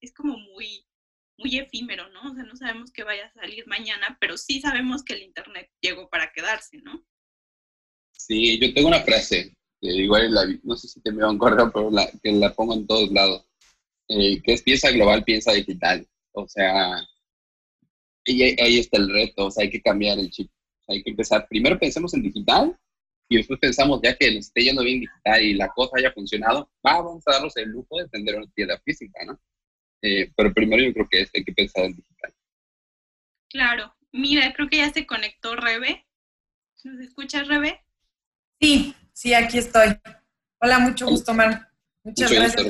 es 0.00 0.12
como 0.12 0.36
muy, 0.36 0.84
muy 1.38 1.58
efímero, 1.58 2.08
¿no? 2.10 2.30
O 2.30 2.34
sea, 2.34 2.44
no 2.44 2.56
sabemos 2.56 2.92
qué 2.92 3.04
vaya 3.04 3.26
a 3.26 3.32
salir 3.32 3.66
mañana, 3.66 4.18
pero 4.20 4.36
sí 4.36 4.60
sabemos 4.60 5.02
que 5.02 5.14
el 5.14 5.22
Internet 5.22 5.70
llegó 5.80 6.08
para 6.10 6.30
quedarse, 6.32 6.78
¿no? 6.78 7.04
Sí, 8.12 8.58
yo 8.58 8.72
tengo 8.74 8.88
una 8.88 9.02
frase 9.02 9.54
igual 9.92 10.32
la, 10.32 10.46
no 10.62 10.76
sé 10.76 10.88
si 10.88 11.00
te 11.00 11.12
me 11.12 11.26
un 11.26 11.38
correo, 11.38 11.70
pero 11.72 11.90
la, 11.90 12.10
que 12.22 12.32
la 12.32 12.54
pongo 12.54 12.74
en 12.74 12.86
todos 12.86 13.10
lados, 13.12 13.44
eh, 14.08 14.40
que 14.42 14.54
es 14.54 14.62
piensa 14.62 14.90
global, 14.90 15.24
piensa 15.24 15.52
digital. 15.52 16.06
O 16.32 16.48
sea, 16.48 17.06
y 18.24 18.42
ahí, 18.42 18.78
está 18.78 18.96
el 18.98 19.12
reto, 19.12 19.46
o 19.46 19.50
sea, 19.50 19.64
hay 19.64 19.70
que 19.70 19.82
cambiar 19.82 20.18
el 20.18 20.30
chip. 20.30 20.50
hay 20.88 21.02
que 21.02 21.10
empezar, 21.10 21.46
primero 21.48 21.78
pensemos 21.78 22.14
en 22.14 22.22
digital 22.22 22.78
y 23.28 23.36
después 23.36 23.58
pensamos, 23.58 24.00
ya 24.02 24.14
que 24.16 24.34
nos 24.34 24.46
esté 24.46 24.64
yendo 24.64 24.82
bien 24.82 25.00
digital 25.00 25.42
y 25.42 25.54
la 25.54 25.68
cosa 25.68 25.92
haya 25.98 26.12
funcionado, 26.12 26.70
vamos 26.82 27.22
a 27.26 27.32
darnos 27.32 27.56
el 27.56 27.70
lujo 27.70 27.98
de 27.98 28.08
tener 28.08 28.36
una 28.36 28.50
tienda 28.54 28.78
física, 28.84 29.24
¿no? 29.24 29.40
Eh, 30.02 30.30
pero 30.36 30.52
primero 30.52 30.82
yo 30.82 30.92
creo 30.92 31.08
que 31.08 31.26
hay 31.32 31.44
que 31.44 31.52
pensar 31.52 31.84
en 31.84 31.96
digital. 31.96 32.34
Claro. 33.48 33.94
Mira, 34.12 34.52
creo 34.52 34.68
que 34.68 34.76
ya 34.76 34.92
se 34.92 35.06
conectó 35.06 35.56
Rebe. 35.56 36.06
¿Nos 36.84 37.00
escuchas, 37.00 37.48
Rebe? 37.48 37.82
Sí, 38.60 38.94
sí, 39.12 39.32
aquí 39.32 39.58
estoy. 39.58 39.88
Hola, 40.60 40.78
mucho 40.78 41.06
gusto, 41.06 41.32
Mar. 41.32 41.68
Muchas 42.02 42.30
gracias 42.30 42.62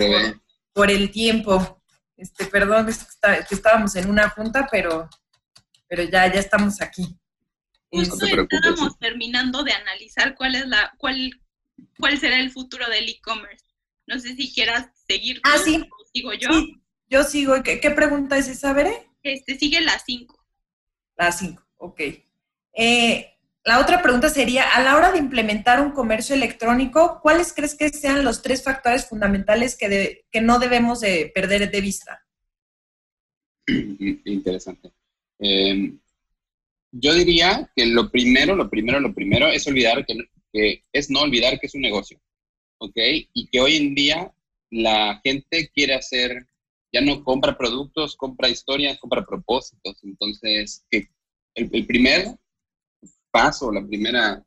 por, 0.73 0.91
el 0.91 1.11
tiempo. 1.11 1.83
Este, 2.17 2.47
perdón, 2.47 2.87
que 2.87 3.55
estábamos 3.55 3.97
en 3.97 4.09
una 4.09 4.31
junta, 4.31 4.69
pero, 4.71 5.09
pero 5.89 6.05
ya, 6.05 6.33
ya 6.33 6.39
estamos 6.39 6.81
aquí. 6.81 7.19
Justo 7.95 8.27
estábamos 8.27 8.99
terminando 8.99 9.63
de 9.63 9.73
analizar 9.73 10.35
cuál 10.35 10.55
es 10.57 10.67
la, 10.67 10.93
cuál, 10.99 11.31
cuál 11.99 12.19
será 12.19 12.41
el 12.41 12.51
futuro 12.51 12.89
del 12.89 13.09
e-commerce. 13.09 13.65
No 14.07 14.19
sé 14.19 14.35
si 14.35 14.53
quieras 14.53 14.89
seguir 15.09 15.41
ah, 15.45 15.57
sí. 15.65 15.77
o 15.81 16.05
sigo 16.13 16.33
yo. 16.35 16.49
yo 17.09 17.23
sigo. 17.23 17.63
¿Qué, 17.63 17.81
¿Qué, 17.81 17.91
pregunta 17.91 18.37
es 18.37 18.49
esa, 18.49 18.73
Veré? 18.73 19.09
Este, 19.23 19.59
sigue 19.59 19.81
la 19.81 19.99
5. 19.99 20.45
La 21.17 21.33
5, 21.33 21.63
ok. 21.77 22.01
Eh, 22.77 23.35
la 23.65 23.81
otra 23.81 24.03
pregunta 24.03 24.29
sería, 24.29 24.69
a 24.69 24.83
la 24.83 24.97
hora 24.97 25.13
de 25.13 25.19
implementar 25.19 25.81
un 25.81 25.93
comercio 25.93 26.35
electrónico, 26.35 27.21
¿cuáles 27.23 27.55
crees 27.55 27.75
que 27.75 27.89
sean 27.89 28.25
los 28.25 28.43
tres 28.43 28.63
factores 28.63 29.07
fundamentales 29.07 29.77
que, 29.77 30.27
que 30.31 30.41
no 30.43 30.59
debemos 30.59 31.01
de 31.01 31.33
perder 31.35 31.71
de 31.71 31.81
vista? 31.81 32.27
Interesante. 33.67 34.93
Eh, 35.39 35.95
yo 36.97 37.13
diría 37.13 37.71
que 37.75 37.87
lo 37.87 38.09
primero, 38.11 38.55
lo 38.55 38.71
primero, 38.71 39.01
lo 39.01 39.13
primero 39.13 39.49
es 39.49 39.67
olvidar 39.67 40.07
que, 40.07 40.85
es 40.93 41.11
no 41.11 41.23
olvidar 41.23 41.59
que 41.59 41.67
es 41.67 41.75
un 41.75 41.81
negocio, 41.81 42.21
¿ok? 42.79 42.97
Y 43.33 43.49
que 43.49 43.61
hoy 43.61 43.77
en 43.77 43.95
día 43.97 44.33
la 44.71 45.21
gente 45.25 45.71
quiere 45.75 45.95
hacer, 45.95 46.47
ya 46.93 47.01
no 47.01 47.25
compra 47.25 47.59
productos, 47.59 48.15
compra 48.15 48.49
historias, 48.49 48.99
compra 49.01 49.27
propósitos. 49.27 49.97
Entonces, 50.05 50.85
que 50.89 51.09
el, 51.57 51.69
primer 51.85 52.37
paso, 53.33 53.73
la 53.73 53.85
primera 53.85 54.45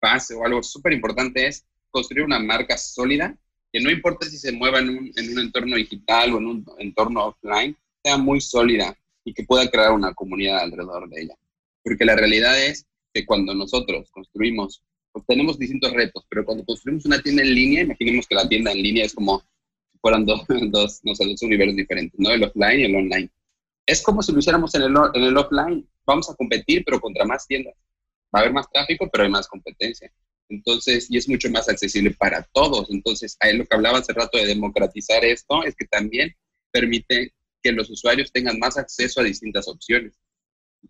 fase 0.00 0.34
o 0.34 0.46
algo 0.46 0.62
súper 0.62 0.94
importante 0.94 1.46
es 1.46 1.66
construir 1.90 2.24
una 2.24 2.38
marca 2.38 2.78
sólida, 2.78 3.36
que 3.70 3.80
no 3.80 3.90
importa 3.90 4.26
si 4.26 4.38
se 4.38 4.52
mueva 4.52 4.78
en 4.78 4.88
un, 4.88 5.12
en 5.14 5.32
un 5.32 5.38
entorno 5.40 5.76
digital 5.76 6.32
o 6.32 6.38
en 6.38 6.46
un 6.46 6.66
entorno 6.78 7.26
offline, 7.26 7.76
sea 8.02 8.16
muy 8.16 8.40
sólida 8.40 8.96
y 9.24 9.34
que 9.34 9.44
pueda 9.44 9.68
crear 9.68 9.92
una 9.92 10.14
comunidad 10.14 10.60
alrededor 10.60 11.08
de 11.10 11.22
ella. 11.22 11.36
Porque 11.82 12.04
la 12.04 12.16
realidad 12.16 12.62
es 12.62 12.86
que 13.12 13.26
cuando 13.26 13.54
nosotros 13.54 14.10
construimos, 14.10 14.82
pues 15.12 15.24
tenemos 15.26 15.58
distintos 15.58 15.92
retos, 15.92 16.24
pero 16.28 16.44
cuando 16.44 16.64
construimos 16.64 17.04
una 17.04 17.20
tienda 17.20 17.42
en 17.42 17.54
línea, 17.54 17.82
imaginemos 17.82 18.26
que 18.26 18.34
la 18.34 18.48
tienda 18.48 18.72
en 18.72 18.82
línea 18.82 19.04
es 19.04 19.14
como 19.14 19.42
fueran 20.00 20.26
dos, 20.26 20.42
dos, 20.48 21.00
no 21.04 21.14
sé, 21.14 21.26
dos 21.26 21.42
universos 21.42 21.76
diferentes, 21.76 22.18
¿no? 22.18 22.30
El 22.30 22.44
offline 22.44 22.80
y 22.80 22.84
el 22.84 22.96
online. 22.96 23.30
Es 23.86 24.02
como 24.02 24.22
si 24.22 24.32
lo 24.32 24.38
hiciéramos 24.38 24.74
en 24.74 24.82
el, 24.82 24.94
en 25.14 25.22
el 25.22 25.36
offline. 25.36 25.88
Vamos 26.04 26.28
a 26.30 26.34
competir, 26.34 26.82
pero 26.84 27.00
contra 27.00 27.24
más 27.24 27.46
tiendas. 27.46 27.74
Va 28.34 28.40
a 28.40 28.42
haber 28.42 28.52
más 28.52 28.70
tráfico, 28.70 29.08
pero 29.10 29.24
hay 29.24 29.30
más 29.30 29.48
competencia. 29.48 30.12
Entonces, 30.48 31.10
y 31.10 31.16
es 31.16 31.28
mucho 31.28 31.50
más 31.50 31.68
accesible 31.68 32.10
para 32.12 32.42
todos. 32.52 32.90
Entonces, 32.90 33.36
ahí 33.40 33.56
lo 33.56 33.64
que 33.64 33.74
hablaba 33.74 33.98
hace 33.98 34.12
rato 34.12 34.38
de 34.38 34.46
democratizar 34.46 35.24
esto 35.24 35.64
es 35.64 35.74
que 35.74 35.86
también 35.86 36.34
permite 36.70 37.32
que 37.62 37.72
los 37.72 37.90
usuarios 37.90 38.32
tengan 38.32 38.58
más 38.58 38.76
acceso 38.76 39.20
a 39.20 39.24
distintas 39.24 39.68
opciones 39.68 40.18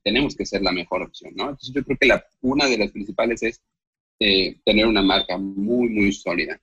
tenemos 0.02 0.37
que 0.37 0.46
ser 0.46 0.62
la 0.62 0.72
mejor 0.72 1.02
opción, 1.02 1.32
¿no? 1.34 1.44
Entonces 1.44 1.75
yo 1.75 1.84
creo 1.84 1.99
que 1.99 2.06
la, 2.06 2.25
una 2.40 2.66
de 2.66 2.78
las 2.78 2.90
principales 2.90 3.42
es 3.42 3.61
eh, 4.18 4.61
tener 4.64 4.87
una 4.87 5.02
marca 5.02 5.37
muy, 5.38 5.88
muy 5.88 6.12
sólida. 6.12 6.61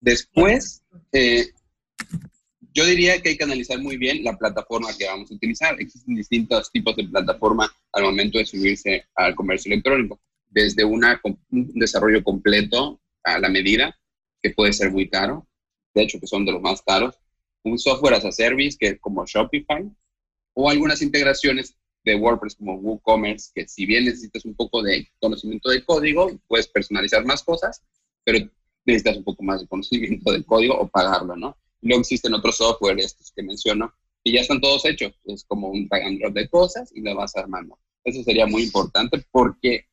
Después, 0.00 0.82
eh, 1.12 1.48
yo 2.72 2.84
diría 2.84 3.20
que 3.20 3.30
hay 3.30 3.36
que 3.36 3.44
analizar 3.44 3.80
muy 3.80 3.96
bien 3.96 4.22
la 4.22 4.36
plataforma 4.36 4.96
que 4.96 5.06
vamos 5.06 5.30
a 5.30 5.34
utilizar. 5.34 5.80
Existen 5.80 6.14
distintos 6.14 6.70
tipos 6.70 6.96
de 6.96 7.04
plataforma 7.04 7.70
al 7.92 8.04
momento 8.04 8.38
de 8.38 8.46
subirse 8.46 9.06
al 9.14 9.34
comercio 9.34 9.72
electrónico, 9.72 10.20
desde 10.48 10.84
una, 10.84 11.20
un 11.24 11.72
desarrollo 11.74 12.22
completo 12.22 13.00
a 13.24 13.38
la 13.38 13.48
medida, 13.48 13.98
que 14.40 14.50
puede 14.50 14.72
ser 14.72 14.92
muy 14.92 15.08
caro, 15.08 15.48
de 15.94 16.02
hecho 16.02 16.20
que 16.20 16.26
son 16.26 16.44
de 16.44 16.52
los 16.52 16.62
más 16.62 16.80
caros, 16.82 17.18
un 17.64 17.78
software 17.78 18.14
as 18.14 18.24
a 18.24 18.32
service 18.32 18.76
que 18.78 18.88
es 18.88 19.00
como 19.00 19.26
Shopify, 19.26 19.90
o 20.60 20.68
algunas 20.68 21.00
integraciones 21.02 21.76
de 22.04 22.16
WordPress 22.16 22.56
como 22.56 22.74
WooCommerce, 22.74 23.52
que 23.54 23.68
si 23.68 23.86
bien 23.86 24.06
necesitas 24.06 24.44
un 24.44 24.56
poco 24.56 24.82
de 24.82 25.08
conocimiento 25.20 25.70
del 25.70 25.84
código, 25.84 26.32
puedes 26.48 26.66
personalizar 26.66 27.24
más 27.24 27.44
cosas, 27.44 27.84
pero 28.24 28.44
necesitas 28.84 29.18
un 29.18 29.22
poco 29.22 29.44
más 29.44 29.60
de 29.60 29.68
conocimiento 29.68 30.32
del 30.32 30.44
código 30.44 30.74
o 30.76 30.88
pagarlo, 30.88 31.36
¿no? 31.36 31.56
luego 31.80 32.00
existen 32.00 32.34
otros 32.34 32.56
software, 32.56 32.98
estos 32.98 33.30
que 33.30 33.44
menciono, 33.44 33.94
y 34.24 34.32
ya 34.32 34.40
están 34.40 34.60
todos 34.60 34.84
hechos. 34.84 35.12
Es 35.26 35.44
como 35.44 35.68
un 35.68 35.86
drag 35.86 36.02
and 36.02 36.34
de 36.34 36.48
cosas 36.48 36.90
y 36.92 37.02
lo 37.02 37.14
vas 37.14 37.36
armando. 37.36 37.78
Eso 38.02 38.24
sería 38.24 38.46
muy 38.46 38.64
importante 38.64 39.24
porque 39.30 39.86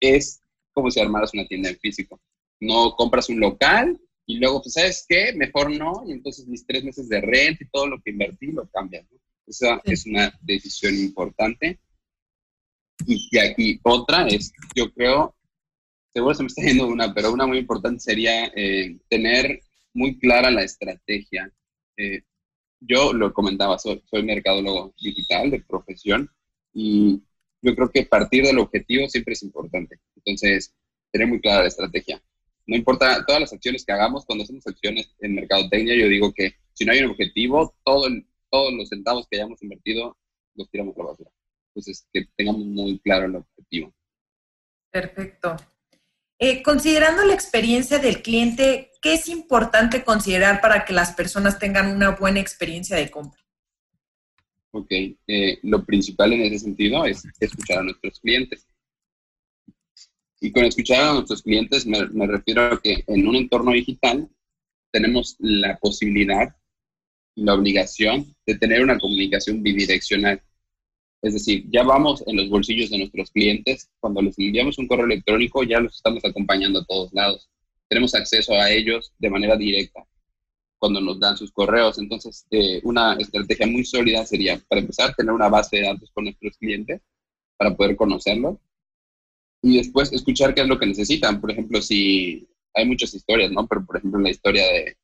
es 0.00 0.40
como 0.72 0.90
si 0.90 0.98
armaras 0.98 1.34
una 1.34 1.46
tienda 1.46 1.68
en 1.68 1.78
físico. 1.78 2.18
No 2.58 2.96
compras 2.96 3.28
un 3.28 3.38
local 3.38 4.00
y 4.24 4.38
luego, 4.38 4.62
pues, 4.62 4.72
¿sabes 4.72 5.04
qué? 5.06 5.34
Mejor 5.34 5.70
no. 5.70 6.04
Y 6.06 6.12
entonces 6.12 6.46
mis 6.46 6.64
tres 6.64 6.84
meses 6.84 7.06
de 7.10 7.20
renta 7.20 7.62
y 7.62 7.68
todo 7.68 7.86
lo 7.86 8.00
que 8.00 8.12
invertí 8.12 8.46
lo 8.46 8.66
cambias. 8.70 9.04
¿no? 9.12 9.18
Esa 9.46 9.80
es 9.84 10.06
una 10.06 10.32
decisión 10.40 10.94
importante. 10.94 11.78
Y, 13.06 13.38
aquí 13.38 13.80
otra 13.82 14.26
es, 14.28 14.52
yo 14.74 14.92
creo, 14.92 15.34
seguro 16.12 16.34
se 16.34 16.42
me 16.42 16.46
está 16.46 16.62
yendo 16.62 16.86
una, 16.86 17.12
pero 17.12 17.32
una 17.32 17.46
muy 17.46 17.58
importante 17.58 18.00
sería 18.00 18.46
eh, 18.54 18.98
tener 19.08 19.60
muy 19.92 20.18
clara 20.18 20.50
la 20.50 20.62
estrategia. 20.62 21.52
Eh, 21.96 22.22
yo 22.80 23.12
lo 23.12 23.32
comentaba, 23.32 23.78
soy, 23.78 24.02
soy 24.10 24.22
mercadólogo 24.22 24.94
digital 25.00 25.50
de 25.50 25.60
profesión 25.60 26.30
y 26.72 27.22
yo 27.62 27.74
creo 27.74 27.90
que 27.90 28.04
partir 28.04 28.44
del 28.44 28.58
objetivo 28.58 29.08
siempre 29.08 29.34
es 29.34 29.42
importante. 29.42 29.98
Entonces, 30.16 30.74
tener 31.10 31.28
muy 31.28 31.40
clara 31.40 31.62
la 31.62 31.68
estrategia. 31.68 32.22
No 32.66 32.76
importa 32.76 33.24
todas 33.26 33.40
las 33.40 33.52
acciones 33.52 33.84
que 33.84 33.92
hagamos, 33.92 34.24
cuando 34.24 34.44
hacemos 34.44 34.66
acciones 34.66 35.14
en 35.20 35.34
mercadotecnia, 35.34 35.94
yo 35.94 36.08
digo 36.08 36.32
que 36.32 36.54
si 36.72 36.84
no 36.84 36.92
hay 36.92 37.00
un 37.00 37.10
objetivo, 37.10 37.74
todo 37.84 38.06
el, 38.06 38.26
todos 38.54 38.72
los 38.72 38.88
centavos 38.88 39.26
que 39.28 39.36
hayamos 39.36 39.60
invertido 39.64 40.16
los 40.54 40.70
tiramos 40.70 40.96
a 40.96 41.00
la 41.00 41.06
basura. 41.06 41.30
Entonces, 41.70 42.06
que 42.12 42.24
tengamos 42.36 42.64
muy 42.64 43.00
claro 43.00 43.26
el 43.26 43.34
objetivo. 43.34 43.92
Perfecto. 44.92 45.56
Eh, 46.38 46.62
considerando 46.62 47.24
la 47.24 47.34
experiencia 47.34 47.98
del 47.98 48.22
cliente, 48.22 48.92
¿qué 49.02 49.14
es 49.14 49.26
importante 49.28 50.04
considerar 50.04 50.60
para 50.60 50.84
que 50.84 50.92
las 50.92 51.12
personas 51.14 51.58
tengan 51.58 51.96
una 51.96 52.10
buena 52.10 52.38
experiencia 52.38 52.96
de 52.96 53.10
compra? 53.10 53.42
Ok, 54.70 54.90
eh, 54.90 55.58
lo 55.64 55.84
principal 55.84 56.32
en 56.32 56.42
ese 56.42 56.60
sentido 56.60 57.04
es 57.06 57.24
escuchar 57.40 57.78
a 57.78 57.82
nuestros 57.82 58.20
clientes. 58.20 58.68
Y 60.40 60.52
con 60.52 60.64
escuchar 60.64 61.02
a 61.02 61.14
nuestros 61.14 61.42
clientes 61.42 61.86
me, 61.86 62.06
me 62.10 62.28
refiero 62.28 62.62
a 62.62 62.80
que 62.80 63.02
en 63.08 63.26
un 63.26 63.34
entorno 63.34 63.72
digital 63.72 64.28
tenemos 64.92 65.34
la 65.40 65.76
posibilidad 65.78 66.54
la 67.36 67.54
obligación 67.54 68.34
de 68.46 68.56
tener 68.56 68.82
una 68.82 68.98
comunicación 68.98 69.62
bidireccional. 69.62 70.42
Es 71.22 71.34
decir, 71.34 71.64
ya 71.70 71.82
vamos 71.82 72.22
en 72.26 72.36
los 72.36 72.48
bolsillos 72.48 72.90
de 72.90 72.98
nuestros 72.98 73.30
clientes. 73.30 73.90
Cuando 73.98 74.20
les 74.22 74.38
enviamos 74.38 74.78
un 74.78 74.86
correo 74.86 75.06
electrónico, 75.06 75.62
ya 75.62 75.80
los 75.80 75.96
estamos 75.96 76.24
acompañando 76.24 76.80
a 76.80 76.84
todos 76.84 77.12
lados. 77.12 77.48
Tenemos 77.88 78.14
acceso 78.14 78.52
a 78.54 78.70
ellos 78.70 79.12
de 79.18 79.30
manera 79.30 79.56
directa 79.56 80.06
cuando 80.78 81.00
nos 81.00 81.18
dan 81.18 81.36
sus 81.36 81.50
correos. 81.50 81.98
Entonces, 81.98 82.46
eh, 82.50 82.80
una 82.84 83.14
estrategia 83.14 83.66
muy 83.66 83.84
sólida 83.84 84.26
sería, 84.26 84.60
para 84.68 84.82
empezar, 84.82 85.14
tener 85.14 85.32
una 85.32 85.48
base 85.48 85.78
de 85.78 85.84
datos 85.84 86.10
con 86.12 86.24
nuestros 86.24 86.58
clientes 86.58 87.00
para 87.56 87.74
poder 87.74 87.96
conocerlos. 87.96 88.58
Y 89.62 89.78
después 89.78 90.12
escuchar 90.12 90.54
qué 90.54 90.60
es 90.60 90.68
lo 90.68 90.78
que 90.78 90.84
necesitan. 90.84 91.40
Por 91.40 91.50
ejemplo, 91.52 91.80
si 91.80 92.46
hay 92.74 92.84
muchas 92.84 93.14
historias, 93.14 93.50
¿no? 93.50 93.66
Pero, 93.66 93.86
por 93.86 93.96
ejemplo, 93.96 94.20
la 94.20 94.28
historia 94.28 94.66
de, 94.66 94.96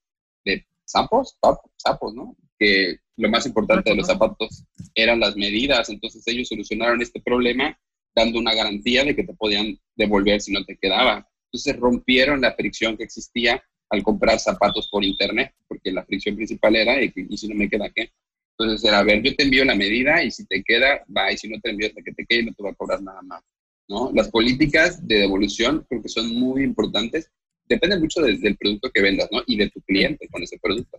de 0.45 0.67
sapos, 0.91 1.37
sapos, 1.77 2.15
¿no? 2.15 2.37
Que 2.59 2.99
lo 3.17 3.29
más 3.29 3.47
importante 3.47 3.91
de 3.91 3.97
los 3.97 4.07
zapatos 4.07 4.65
eran 4.95 5.21
las 5.21 5.37
medidas, 5.37 5.89
entonces 5.89 6.23
ellos 6.27 6.49
solucionaron 6.49 7.01
este 7.01 7.21
problema 7.21 7.79
dando 8.15 8.39
una 8.39 8.55
garantía 8.55 9.05
de 9.05 9.15
que 9.15 9.25
te 9.25 9.35
podían 9.35 9.79
devolver 9.95 10.41
si 10.41 10.53
no 10.53 10.65
te 10.65 10.77
quedaba. 10.77 11.27
Entonces 11.47 11.77
rompieron 11.77 12.41
la 12.41 12.55
fricción 12.55 12.97
que 12.97 13.05
existía 13.05 13.63
al 13.91 14.03
comprar 14.03 14.39
zapatos 14.39 14.89
por 14.91 15.05
internet, 15.05 15.53
porque 15.69 15.93
la 15.93 16.05
fricción 16.05 16.37
principal 16.37 16.77
era, 16.77 17.03
y, 17.03 17.11
si 17.37 17.49
no 17.49 17.55
me 17.57 17.69
queda, 17.69 17.91
¿qué? 17.91 18.11
Entonces 18.57 18.89
era, 18.89 18.99
a 18.99 19.03
ver, 19.03 19.23
yo 19.23 19.35
te 19.35 19.45
envío 19.45 19.65
la 19.65 19.75
medida 19.75 20.23
y 20.23 20.31
si 20.31 20.47
te 20.47 20.63
queda, 20.63 21.05
va, 21.17 21.33
y 21.33 21.37
si 21.37 21.49
no 21.49 21.61
te 21.61 21.71
envío 21.71 21.89
hasta 21.89 22.03
que 22.03 22.13
te 22.13 22.27
quede, 22.27 22.45
no 22.45 22.53
te 22.53 22.63
va 22.63 22.71
a 22.71 22.75
cobrar 22.75 23.03
nada 23.03 23.23
más. 23.23 23.43
¿no? 23.89 24.13
Las 24.15 24.29
políticas 24.29 25.07
de 25.07 25.17
devolución 25.17 25.85
creo 25.89 26.03
que 26.03 26.09
son 26.09 26.33
muy 26.35 26.63
importantes 26.63 27.31
depende 27.71 28.01
mucho 28.01 28.21
del 28.21 28.57
producto 28.57 28.91
que 28.91 29.01
vendas, 29.01 29.29
¿no? 29.31 29.43
Y 29.47 29.57
de 29.57 29.71
tu 29.71 29.81
cliente 29.83 30.29
con 30.29 30.43
ese 30.43 30.59
producto. 30.59 30.99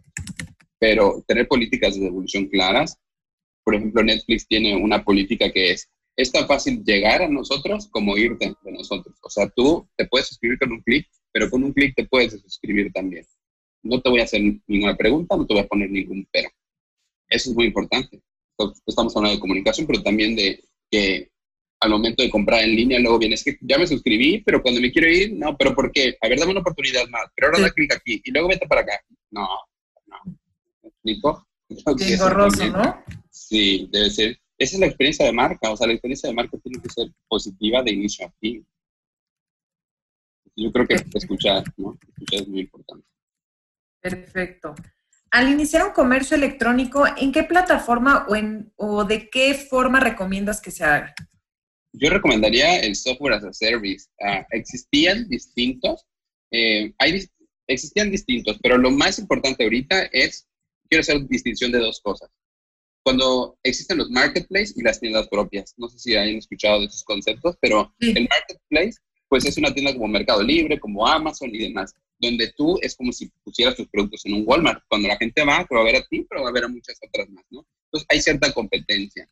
Pero 0.79 1.23
tener 1.27 1.47
políticas 1.47 1.95
de 1.95 2.05
devolución 2.05 2.47
claras. 2.47 2.97
Por 3.63 3.75
ejemplo, 3.75 4.01
Netflix 4.01 4.47
tiene 4.47 4.75
una 4.75 5.03
política 5.03 5.51
que 5.51 5.71
es, 5.71 5.89
es 6.15 6.31
tan 6.31 6.47
fácil 6.47 6.83
llegar 6.83 7.21
a 7.21 7.27
nosotros 7.27 7.89
como 7.91 8.17
irte 8.17 8.53
de 8.63 8.71
nosotros. 8.71 9.15
O 9.21 9.29
sea, 9.29 9.49
tú 9.49 9.87
te 9.97 10.07
puedes 10.07 10.27
suscribir 10.27 10.57
con 10.57 10.71
un 10.71 10.81
clic, 10.81 11.07
pero 11.31 11.49
con 11.49 11.63
un 11.63 11.73
clic 11.73 11.93
te 11.93 12.07
puedes 12.07 12.31
suscribir 12.41 12.91
también. 12.93 13.25
No 13.83 14.01
te 14.01 14.09
voy 14.09 14.21
a 14.21 14.23
hacer 14.23 14.41
ninguna 14.65 14.95
pregunta, 14.95 15.35
no 15.35 15.45
te 15.45 15.53
voy 15.53 15.63
a 15.63 15.67
poner 15.67 15.91
ningún 15.91 16.25
pero. 16.31 16.49
Eso 17.27 17.49
es 17.49 17.55
muy 17.55 17.65
importante. 17.65 18.21
Estamos 18.85 19.15
hablando 19.15 19.35
de 19.35 19.41
comunicación, 19.41 19.87
pero 19.87 20.01
también 20.01 20.35
de 20.35 20.63
que 20.89 21.30
al 21.81 21.89
momento 21.89 22.21
de 22.21 22.29
comprar 22.29 22.63
en 22.63 22.75
línea, 22.75 22.99
luego 22.99 23.17
vienes 23.17 23.43
que 23.43 23.57
ya 23.61 23.77
me 23.79 23.87
suscribí, 23.87 24.41
pero 24.45 24.61
cuando 24.61 24.79
me 24.79 24.91
quiero 24.91 25.09
ir, 25.09 25.33
no, 25.33 25.57
pero 25.57 25.73
¿por 25.73 25.91
qué? 25.91 26.15
A 26.21 26.27
ver, 26.27 26.39
dame 26.39 26.51
una 26.51 26.61
oportunidad 26.61 27.07
más, 27.09 27.23
pero 27.35 27.47
ahora 27.47 27.59
da 27.59 27.71
clic 27.71 27.93
aquí 27.95 28.21
y 28.23 28.31
luego 28.31 28.49
vete 28.49 28.67
para 28.67 28.81
acá. 28.81 28.99
No, 29.31 29.47
no. 30.05 30.17
¿Me 30.83 30.89
explico? 30.89 31.47
Qué 31.97 32.13
engorroso, 32.13 32.67
¿no? 32.67 33.03
Sí, 33.31 33.89
debe 33.91 34.11
ser. 34.11 34.39
Esa 34.59 34.75
es 34.75 34.79
la 34.79 34.85
experiencia 34.85 35.25
de 35.25 35.31
marca, 35.31 35.71
o 35.71 35.75
sea, 35.75 35.87
la 35.87 35.93
experiencia 35.93 36.29
de 36.29 36.35
marca 36.35 36.55
tiene 36.59 36.79
que 36.79 36.89
ser 36.89 37.07
positiva 37.27 37.81
de 37.81 37.91
inicio 37.91 38.27
a 38.27 38.31
fin. 38.39 38.63
Yo 40.55 40.71
creo 40.71 40.85
que 40.85 40.95
escuchar, 41.15 41.63
¿no? 41.77 41.97
Escuchar 42.09 42.41
es 42.41 42.47
muy 42.47 42.59
importante. 42.59 43.07
Perfecto. 43.99 44.75
Al 45.31 45.49
iniciar 45.49 45.87
un 45.87 45.93
comercio 45.93 46.37
electrónico, 46.37 47.05
¿en 47.17 47.31
qué 47.31 47.43
plataforma 47.43 48.27
o, 48.29 48.35
en, 48.35 48.71
o 48.75 49.03
de 49.03 49.29
qué 49.31 49.55
forma 49.55 49.99
recomiendas 49.99 50.61
que 50.61 50.69
se 50.69 50.83
haga? 50.83 51.15
Yo 51.93 52.09
recomendaría 52.09 52.79
el 52.79 52.95
software 52.95 53.33
as 53.33 53.43
a 53.43 53.53
service. 53.53 54.07
Ah, 54.21 54.45
existían 54.51 55.27
distintos, 55.27 56.05
eh, 56.51 56.93
hay, 56.99 57.27
existían 57.67 58.11
distintos, 58.11 58.57
pero 58.61 58.77
lo 58.77 58.91
más 58.91 59.19
importante 59.19 59.63
ahorita 59.63 60.03
es, 60.11 60.47
quiero 60.89 61.01
hacer 61.01 61.27
distinción 61.27 61.71
de 61.71 61.79
dos 61.79 61.99
cosas. 62.01 62.29
Cuando 63.03 63.57
existen 63.63 63.97
los 63.97 64.09
marketplaces 64.11 64.77
y 64.77 64.83
las 64.83 64.99
tiendas 64.99 65.27
propias, 65.27 65.73
no 65.77 65.89
sé 65.89 65.97
si 65.97 66.15
hayan 66.15 66.37
escuchado 66.37 66.79
de 66.79 66.85
esos 66.85 67.03
conceptos, 67.03 67.57
pero 67.59 67.93
el 67.99 68.27
marketplace 68.29 68.99
pues 69.31 69.45
es 69.45 69.57
una 69.57 69.73
tienda 69.73 69.93
como 69.93 70.09
Mercado 70.09 70.43
Libre, 70.43 70.77
como 70.77 71.07
Amazon 71.07 71.55
y 71.55 71.59
demás, 71.59 71.95
donde 72.19 72.51
tú 72.57 72.77
es 72.81 72.97
como 72.97 73.13
si 73.13 73.31
pusieras 73.45 73.77
tus 73.77 73.87
productos 73.87 74.25
en 74.25 74.33
un 74.33 74.43
Walmart. 74.45 74.83
Cuando 74.89 75.07
la 75.07 75.15
gente 75.15 75.45
va, 75.45 75.65
te 75.65 75.73
va 75.73 75.81
a 75.81 75.85
ver 75.85 75.95
a 75.95 76.05
ti, 76.05 76.25
pero 76.29 76.43
va 76.43 76.49
a 76.49 76.51
ver 76.51 76.65
a 76.65 76.67
muchas 76.67 76.99
otras 77.01 77.29
más, 77.29 77.45
¿no? 77.49 77.65
Entonces 77.85 78.05
hay 78.09 78.21
cierta 78.21 78.51
competencia. 78.51 79.25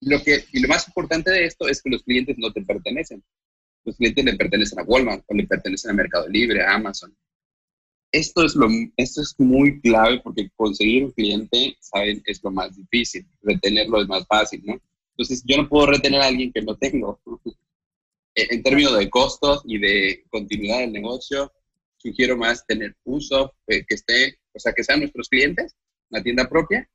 Lo 0.00 0.22
que, 0.22 0.44
y 0.52 0.60
lo 0.60 0.68
más 0.68 0.86
importante 0.86 1.30
de 1.30 1.44
esto 1.44 1.68
es 1.68 1.82
que 1.82 1.90
los 1.90 2.02
clientes 2.02 2.36
no 2.38 2.52
te 2.52 2.62
pertenecen. 2.62 3.22
Los 3.84 3.96
clientes 3.96 4.24
le 4.24 4.36
pertenecen 4.36 4.80
a 4.80 4.82
Walmart 4.82 5.24
o 5.26 5.34
le 5.34 5.46
pertenecen 5.46 5.90
a 5.90 5.94
Mercado 5.94 6.28
Libre, 6.28 6.62
a 6.62 6.74
Amazon. 6.74 7.16
Esto 8.12 8.44
es, 8.44 8.54
lo, 8.54 8.68
esto 8.96 9.22
es 9.22 9.34
muy 9.38 9.80
clave 9.80 10.20
porque 10.22 10.50
conseguir 10.56 11.04
un 11.04 11.12
cliente, 11.12 11.76
¿saben? 11.80 12.22
Es 12.24 12.42
lo 12.42 12.50
más 12.50 12.76
difícil. 12.76 13.26
Retenerlo 13.42 14.00
es 14.02 14.08
más 14.08 14.26
fácil, 14.26 14.62
¿no? 14.64 14.80
Entonces, 15.10 15.42
yo 15.46 15.56
no 15.56 15.68
puedo 15.68 15.86
retener 15.86 16.20
a 16.20 16.26
alguien 16.26 16.52
que 16.52 16.62
no 16.62 16.76
tengo. 16.76 17.20
en 18.34 18.62
términos 18.62 18.98
de 18.98 19.08
costos 19.08 19.62
y 19.64 19.78
de 19.78 20.24
continuidad 20.30 20.80
del 20.80 20.92
negocio, 20.92 21.52
sugiero 21.96 22.36
más 22.36 22.66
tener 22.66 22.94
uso 23.04 23.54
que 23.66 23.84
esté, 23.88 24.38
o 24.52 24.58
sea, 24.58 24.72
que 24.72 24.84
sean 24.84 25.00
nuestros 25.00 25.28
clientes, 25.28 25.74
una 26.10 26.22
tienda 26.22 26.48
propia, 26.48 26.88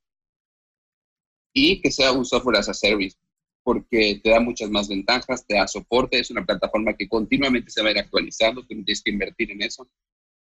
y 1.53 1.81
que 1.81 1.91
sea 1.91 2.11
un 2.11 2.25
software 2.25 2.57
as 2.57 2.69
a 2.69 2.73
service, 2.73 3.17
porque 3.63 4.19
te 4.23 4.29
da 4.29 4.39
muchas 4.39 4.69
más 4.69 4.87
ventajas, 4.87 5.45
te 5.45 5.55
da 5.55 5.67
soporte, 5.67 6.19
es 6.19 6.31
una 6.31 6.45
plataforma 6.45 6.93
que 6.93 7.07
continuamente 7.07 7.69
se 7.69 7.81
va 7.81 7.89
a 7.89 7.91
ir 7.91 7.99
actualizando, 7.99 8.61
tú 8.61 8.67
tienes 8.67 9.01
que 9.01 9.11
invertir 9.11 9.51
en 9.51 9.61
eso. 9.61 9.87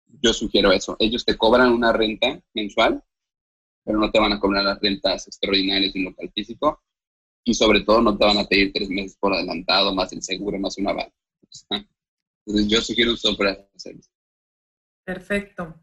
Yo 0.07 0.33
sugiero 0.33 0.73
eso. 0.73 0.97
Ellos 0.99 1.25
te 1.25 1.37
cobran 1.37 1.73
una 1.73 1.93
renta 1.93 2.41
mensual, 2.55 3.03
pero 3.85 3.99
no 3.99 4.11
te 4.11 4.21
van 4.21 4.33
a 4.33 4.41
cobrar 4.41 4.65
las 4.65 4.81
rentas 4.81 5.27
extraordinarias 5.27 5.93
de 5.93 6.01
un 6.01 6.05
local 6.07 6.31
físico 6.35 6.83
y 7.45 7.55
sobre 7.55 7.83
todo 7.83 8.03
no 8.03 8.17
te 8.17 8.25
van 8.25 8.39
a 8.39 8.45
pedir 8.45 8.73
tres 8.73 8.91
meses 8.91 9.17
por 9.19 9.33
adelantado, 9.33 9.95
más 9.95 10.13
el 10.13 10.23
seguro, 10.23 10.59
más 10.59 10.77
una 10.79 10.93
banda. 10.93 11.15
Entonces 12.47 12.69
yo 12.69 12.81
sugiero 12.81 13.13
un 13.13 13.17
software 13.17 13.69
service. 13.77 14.11
Perfecto. 15.05 15.75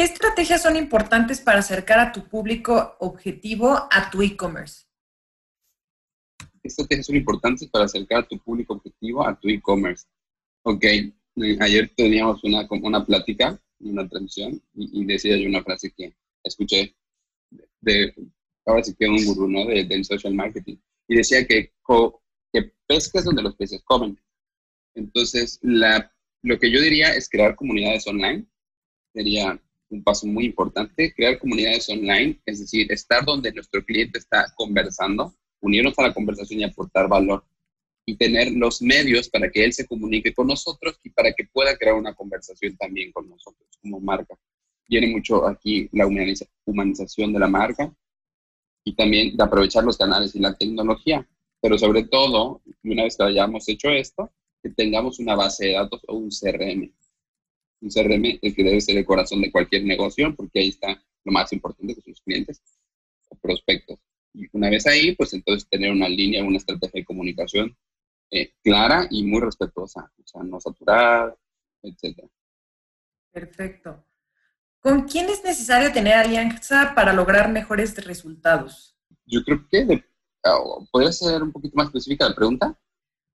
¿Qué 0.00 0.04
estrategias 0.04 0.62
son 0.62 0.76
importantes 0.76 1.42
para 1.42 1.58
acercar 1.58 1.98
a 1.98 2.10
tu 2.10 2.26
público 2.26 2.96
objetivo 3.00 3.86
a 3.90 4.10
tu 4.10 4.22
e-commerce? 4.22 4.86
¿Qué 6.38 6.68
estrategias 6.68 7.04
son 7.04 7.16
importantes 7.16 7.68
para 7.68 7.84
acercar 7.84 8.20
a 8.20 8.26
tu 8.26 8.38
público 8.38 8.72
objetivo 8.72 9.22
a 9.22 9.38
tu 9.38 9.50
e-commerce? 9.50 10.06
Ok, 10.62 10.84
eh, 10.84 11.12
ayer 11.60 11.92
teníamos 11.94 12.42
una, 12.44 12.66
una 12.70 13.04
plática, 13.04 13.62
una 13.80 14.08
transmisión, 14.08 14.62
y, 14.72 15.04
decía 15.04 15.36
yo 15.36 15.46
una 15.46 15.62
frase 15.62 15.92
que 15.94 16.16
escuché 16.44 16.96
de, 17.82 18.14
ahora 18.64 18.82
sí 18.82 18.94
que 18.98 19.06
un 19.06 19.22
gurú, 19.22 19.48
¿no? 19.48 19.66
De, 19.66 19.84
del 19.84 20.06
social 20.06 20.32
marketing. 20.32 20.78
Y 21.08 21.16
decía 21.16 21.46
que, 21.46 21.74
que 22.54 22.72
pescas 22.86 23.24
donde 23.24 23.42
los 23.42 23.54
peces 23.54 23.82
comen. 23.84 24.18
Entonces, 24.94 25.58
la, 25.60 26.10
lo 26.40 26.58
que 26.58 26.70
yo 26.70 26.80
diría 26.80 27.14
es 27.14 27.28
crear 27.28 27.54
comunidades 27.54 28.06
online. 28.06 28.46
Sería 29.12 29.60
un 29.90 30.02
paso 30.02 30.26
muy 30.26 30.46
importante, 30.46 31.12
crear 31.12 31.38
comunidades 31.38 31.88
online, 31.88 32.40
es 32.46 32.60
decir, 32.60 32.90
estar 32.90 33.24
donde 33.24 33.52
nuestro 33.52 33.84
cliente 33.84 34.18
está 34.18 34.46
conversando, 34.56 35.34
unirnos 35.60 35.98
a 35.98 36.02
la 36.04 36.14
conversación 36.14 36.60
y 36.60 36.64
aportar 36.64 37.08
valor 37.08 37.44
y 38.06 38.16
tener 38.16 38.52
los 38.52 38.80
medios 38.80 39.28
para 39.28 39.50
que 39.50 39.64
él 39.64 39.72
se 39.72 39.86
comunique 39.86 40.32
con 40.32 40.46
nosotros 40.46 40.98
y 41.04 41.10
para 41.10 41.32
que 41.32 41.44
pueda 41.44 41.76
crear 41.76 41.94
una 41.94 42.14
conversación 42.14 42.76
también 42.76 43.12
con 43.12 43.28
nosotros 43.28 43.68
como 43.82 44.00
marca. 44.00 44.34
Viene 44.88 45.08
mucho 45.08 45.46
aquí 45.46 45.88
la 45.92 46.06
humanización 46.64 47.32
de 47.32 47.38
la 47.38 47.46
marca, 47.46 47.92
y 48.84 48.94
también 48.94 49.36
de 49.36 49.42
aprovechar 49.42 49.84
los 49.84 49.96
canales 49.96 50.34
y 50.34 50.40
la 50.40 50.54
tecnología. 50.54 51.26
Pero 51.60 51.78
sobre 51.78 52.04
todo, 52.04 52.62
una 52.84 53.04
vez 53.04 53.16
que 53.16 53.24
hayamos 53.24 53.68
hecho 53.68 53.90
esto, 53.90 54.30
que 54.62 54.70
tengamos 54.70 55.18
una 55.18 55.34
base 55.34 55.66
de 55.66 55.72
datos 55.74 56.00
o 56.06 56.16
un 56.16 56.30
CRM. 56.30 56.92
Un 57.80 57.88
CRM 57.88 58.38
el 58.42 58.54
que 58.54 58.64
debe 58.64 58.80
ser 58.80 58.96
el 58.98 59.04
corazón 59.04 59.40
de 59.40 59.50
cualquier 59.50 59.84
negocio, 59.84 60.34
porque 60.36 60.60
ahí 60.60 60.68
está 60.68 61.02
lo 61.24 61.32
más 61.32 61.52
importante 61.52 61.94
que 61.94 62.02
sus 62.02 62.20
clientes 62.20 62.62
o 63.28 63.36
prospectos. 63.36 63.98
Y 64.32 64.46
una 64.52 64.70
vez 64.70 64.86
ahí, 64.86 65.14
pues 65.16 65.32
entonces 65.34 65.68
tener 65.68 65.90
una 65.90 66.08
línea, 66.08 66.44
una 66.44 66.58
estrategia 66.58 67.00
de 67.00 67.04
comunicación 67.04 67.76
eh, 68.30 68.52
clara 68.62 69.08
y 69.10 69.24
muy 69.24 69.40
respetuosa, 69.40 70.12
o 70.16 70.26
sea, 70.26 70.42
no 70.42 70.60
saturada, 70.60 71.36
etc. 71.82 72.28
Perfecto. 73.32 74.04
¿Con 74.80 75.02
quién 75.02 75.28
es 75.28 75.42
necesario 75.44 75.92
tener 75.92 76.14
alianza 76.14 76.94
para 76.94 77.12
lograr 77.12 77.50
mejores 77.50 77.94
resultados? 78.04 78.96
Yo 79.26 79.42
creo 79.44 79.66
que 79.68 80.04
oh, 80.44 80.86
podría 80.90 81.12
ser 81.12 81.42
un 81.42 81.52
poquito 81.52 81.76
más 81.76 81.88
específica 81.88 82.28
la 82.28 82.34
pregunta. 82.34 82.78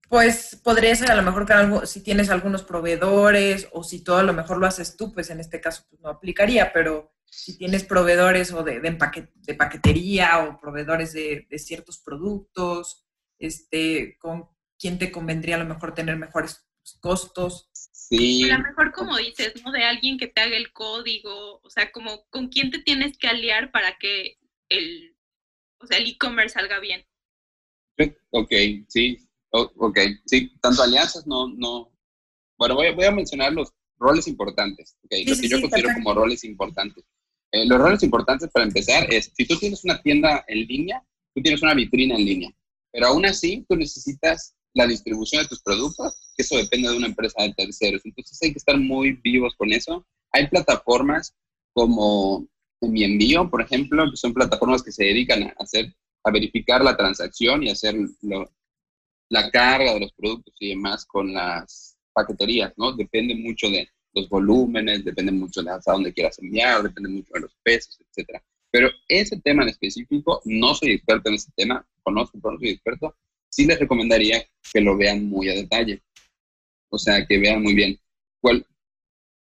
Pues 0.08 0.60
podría 0.62 0.94
ser 0.94 1.10
a 1.10 1.16
lo 1.16 1.22
mejor 1.22 1.46
que 1.46 1.52
algo, 1.54 1.86
si 1.86 2.02
tienes 2.02 2.30
algunos 2.30 2.62
proveedores 2.62 3.68
o 3.72 3.82
si 3.82 4.04
todo 4.04 4.18
a 4.18 4.22
lo 4.22 4.32
mejor 4.32 4.58
lo 4.58 4.66
haces 4.66 4.96
tú, 4.96 5.12
pues 5.12 5.30
en 5.30 5.40
este 5.40 5.60
caso 5.60 5.84
pues 5.88 6.00
no 6.02 6.10
aplicaría, 6.10 6.72
pero 6.72 7.14
si 7.24 7.58
tienes 7.58 7.84
proveedores 7.84 8.52
o 8.52 8.62
de, 8.62 8.80
de, 8.80 9.54
paquetería 9.54 10.44
o 10.44 10.60
proveedores 10.60 11.12
de, 11.12 11.46
de, 11.48 11.58
ciertos 11.58 11.98
productos, 11.98 13.06
este, 13.38 14.16
con 14.18 14.48
quién 14.78 14.98
te 14.98 15.10
convendría 15.10 15.56
a 15.56 15.58
lo 15.58 15.66
mejor 15.66 15.94
tener 15.94 16.16
mejores 16.16 16.64
costos. 17.00 17.68
Sí. 17.72 18.50
A 18.50 18.58
lo 18.58 18.64
mejor 18.64 18.92
como 18.92 19.16
dices, 19.16 19.54
¿no? 19.64 19.72
De 19.72 19.82
alguien 19.82 20.18
que 20.18 20.28
te 20.28 20.40
haga 20.40 20.56
el 20.56 20.72
código, 20.72 21.60
o 21.62 21.70
sea, 21.70 21.90
como 21.90 22.26
con 22.28 22.48
quién 22.48 22.70
te 22.70 22.78
tienes 22.78 23.16
que 23.18 23.28
aliar 23.28 23.72
para 23.72 23.96
que 23.98 24.38
el, 24.68 25.16
o 25.78 25.86
sea, 25.86 25.98
el 25.98 26.08
e-commerce 26.08 26.54
salga 26.54 26.78
bien. 26.80 27.04
Ok, 28.30 28.52
sí, 28.88 29.18
ok, 29.62 29.98
sí, 30.26 30.52
tanto 30.60 30.82
alianzas 30.82 31.26
no, 31.26 31.48
no, 31.48 31.92
bueno, 32.58 32.74
voy, 32.74 32.94
voy 32.94 33.04
a 33.04 33.10
mencionar 33.10 33.52
los 33.52 33.72
roles 33.98 34.26
importantes, 34.26 34.96
ok, 35.04 35.12
lo 35.26 35.36
que 35.36 35.48
yo 35.48 35.60
considero 35.60 35.90
como 35.94 36.14
roles 36.14 36.44
importantes. 36.44 37.04
Eh, 37.52 37.66
los 37.66 37.78
roles 37.78 38.02
importantes 38.02 38.50
para 38.50 38.66
empezar 38.66 39.12
es, 39.12 39.32
si 39.34 39.46
tú 39.46 39.56
tienes 39.58 39.84
una 39.84 40.02
tienda 40.02 40.44
en 40.48 40.66
línea, 40.66 41.02
tú 41.34 41.42
tienes 41.42 41.62
una 41.62 41.74
vitrina 41.74 42.16
en 42.16 42.24
línea, 42.24 42.50
pero 42.90 43.06
aún 43.06 43.24
así 43.26 43.64
tú 43.68 43.76
necesitas 43.76 44.54
la 44.74 44.86
distribución 44.86 45.42
de 45.42 45.48
tus 45.48 45.62
productos, 45.62 46.16
que 46.36 46.42
eso 46.42 46.56
depende 46.56 46.90
de 46.90 46.96
una 46.96 47.06
empresa 47.06 47.42
de 47.42 47.54
terceros. 47.54 48.02
Entonces 48.04 48.38
hay 48.42 48.52
que 48.52 48.58
estar 48.58 48.76
muy 48.76 49.12
vivos 49.22 49.54
con 49.56 49.72
eso. 49.72 50.04
Hay 50.32 50.48
plataformas 50.48 51.32
como 51.72 52.48
Mi 52.80 53.04
Envío, 53.04 53.48
por 53.48 53.62
ejemplo, 53.62 54.10
que 54.10 54.16
son 54.16 54.34
plataformas 54.34 54.82
que 54.82 54.92
se 54.92 55.04
dedican 55.04 55.44
a 55.44 55.54
hacer, 55.58 55.94
a 56.24 56.30
verificar 56.32 56.82
la 56.82 56.96
transacción 56.96 57.62
y 57.62 57.70
hacer 57.70 57.94
la 59.28 59.50
carga 59.50 59.94
de 59.94 60.00
los 60.00 60.12
productos 60.12 60.54
y 60.60 60.70
demás 60.70 61.04
con 61.06 61.32
las 61.32 61.96
paqueterías, 62.12 62.72
¿no? 62.76 62.92
Depende 62.92 63.34
mucho 63.34 63.68
de 63.68 63.88
los 64.12 64.28
volúmenes, 64.28 65.04
depende 65.04 65.32
mucho 65.32 65.62
de 65.62 65.70
hasta 65.70 65.92
dónde 65.92 66.12
quieras 66.12 66.38
enviar, 66.38 66.82
depende 66.82 67.08
mucho 67.08 67.32
de 67.34 67.40
los 67.40 67.56
pesos, 67.62 67.98
etcétera. 68.08 68.42
Pero 68.70 68.88
ese 69.08 69.40
tema 69.40 69.62
en 69.62 69.70
específico, 69.70 70.40
no 70.44 70.74
soy 70.74 70.92
experto 70.92 71.28
en 71.28 71.36
ese 71.36 71.50
tema, 71.56 71.86
conozco, 72.02 72.38
pero 72.40 72.54
no 72.54 72.60
soy 72.60 72.70
experto, 72.70 73.16
sí 73.48 73.66
les 73.66 73.78
recomendaría 73.78 74.44
que 74.72 74.80
lo 74.80 74.96
vean 74.96 75.26
muy 75.26 75.48
a 75.48 75.54
detalle. 75.54 76.02
O 76.88 76.98
sea, 76.98 77.26
que 77.26 77.38
vean 77.38 77.62
muy 77.62 77.74
bien 77.74 77.98
cuál, 78.40 78.66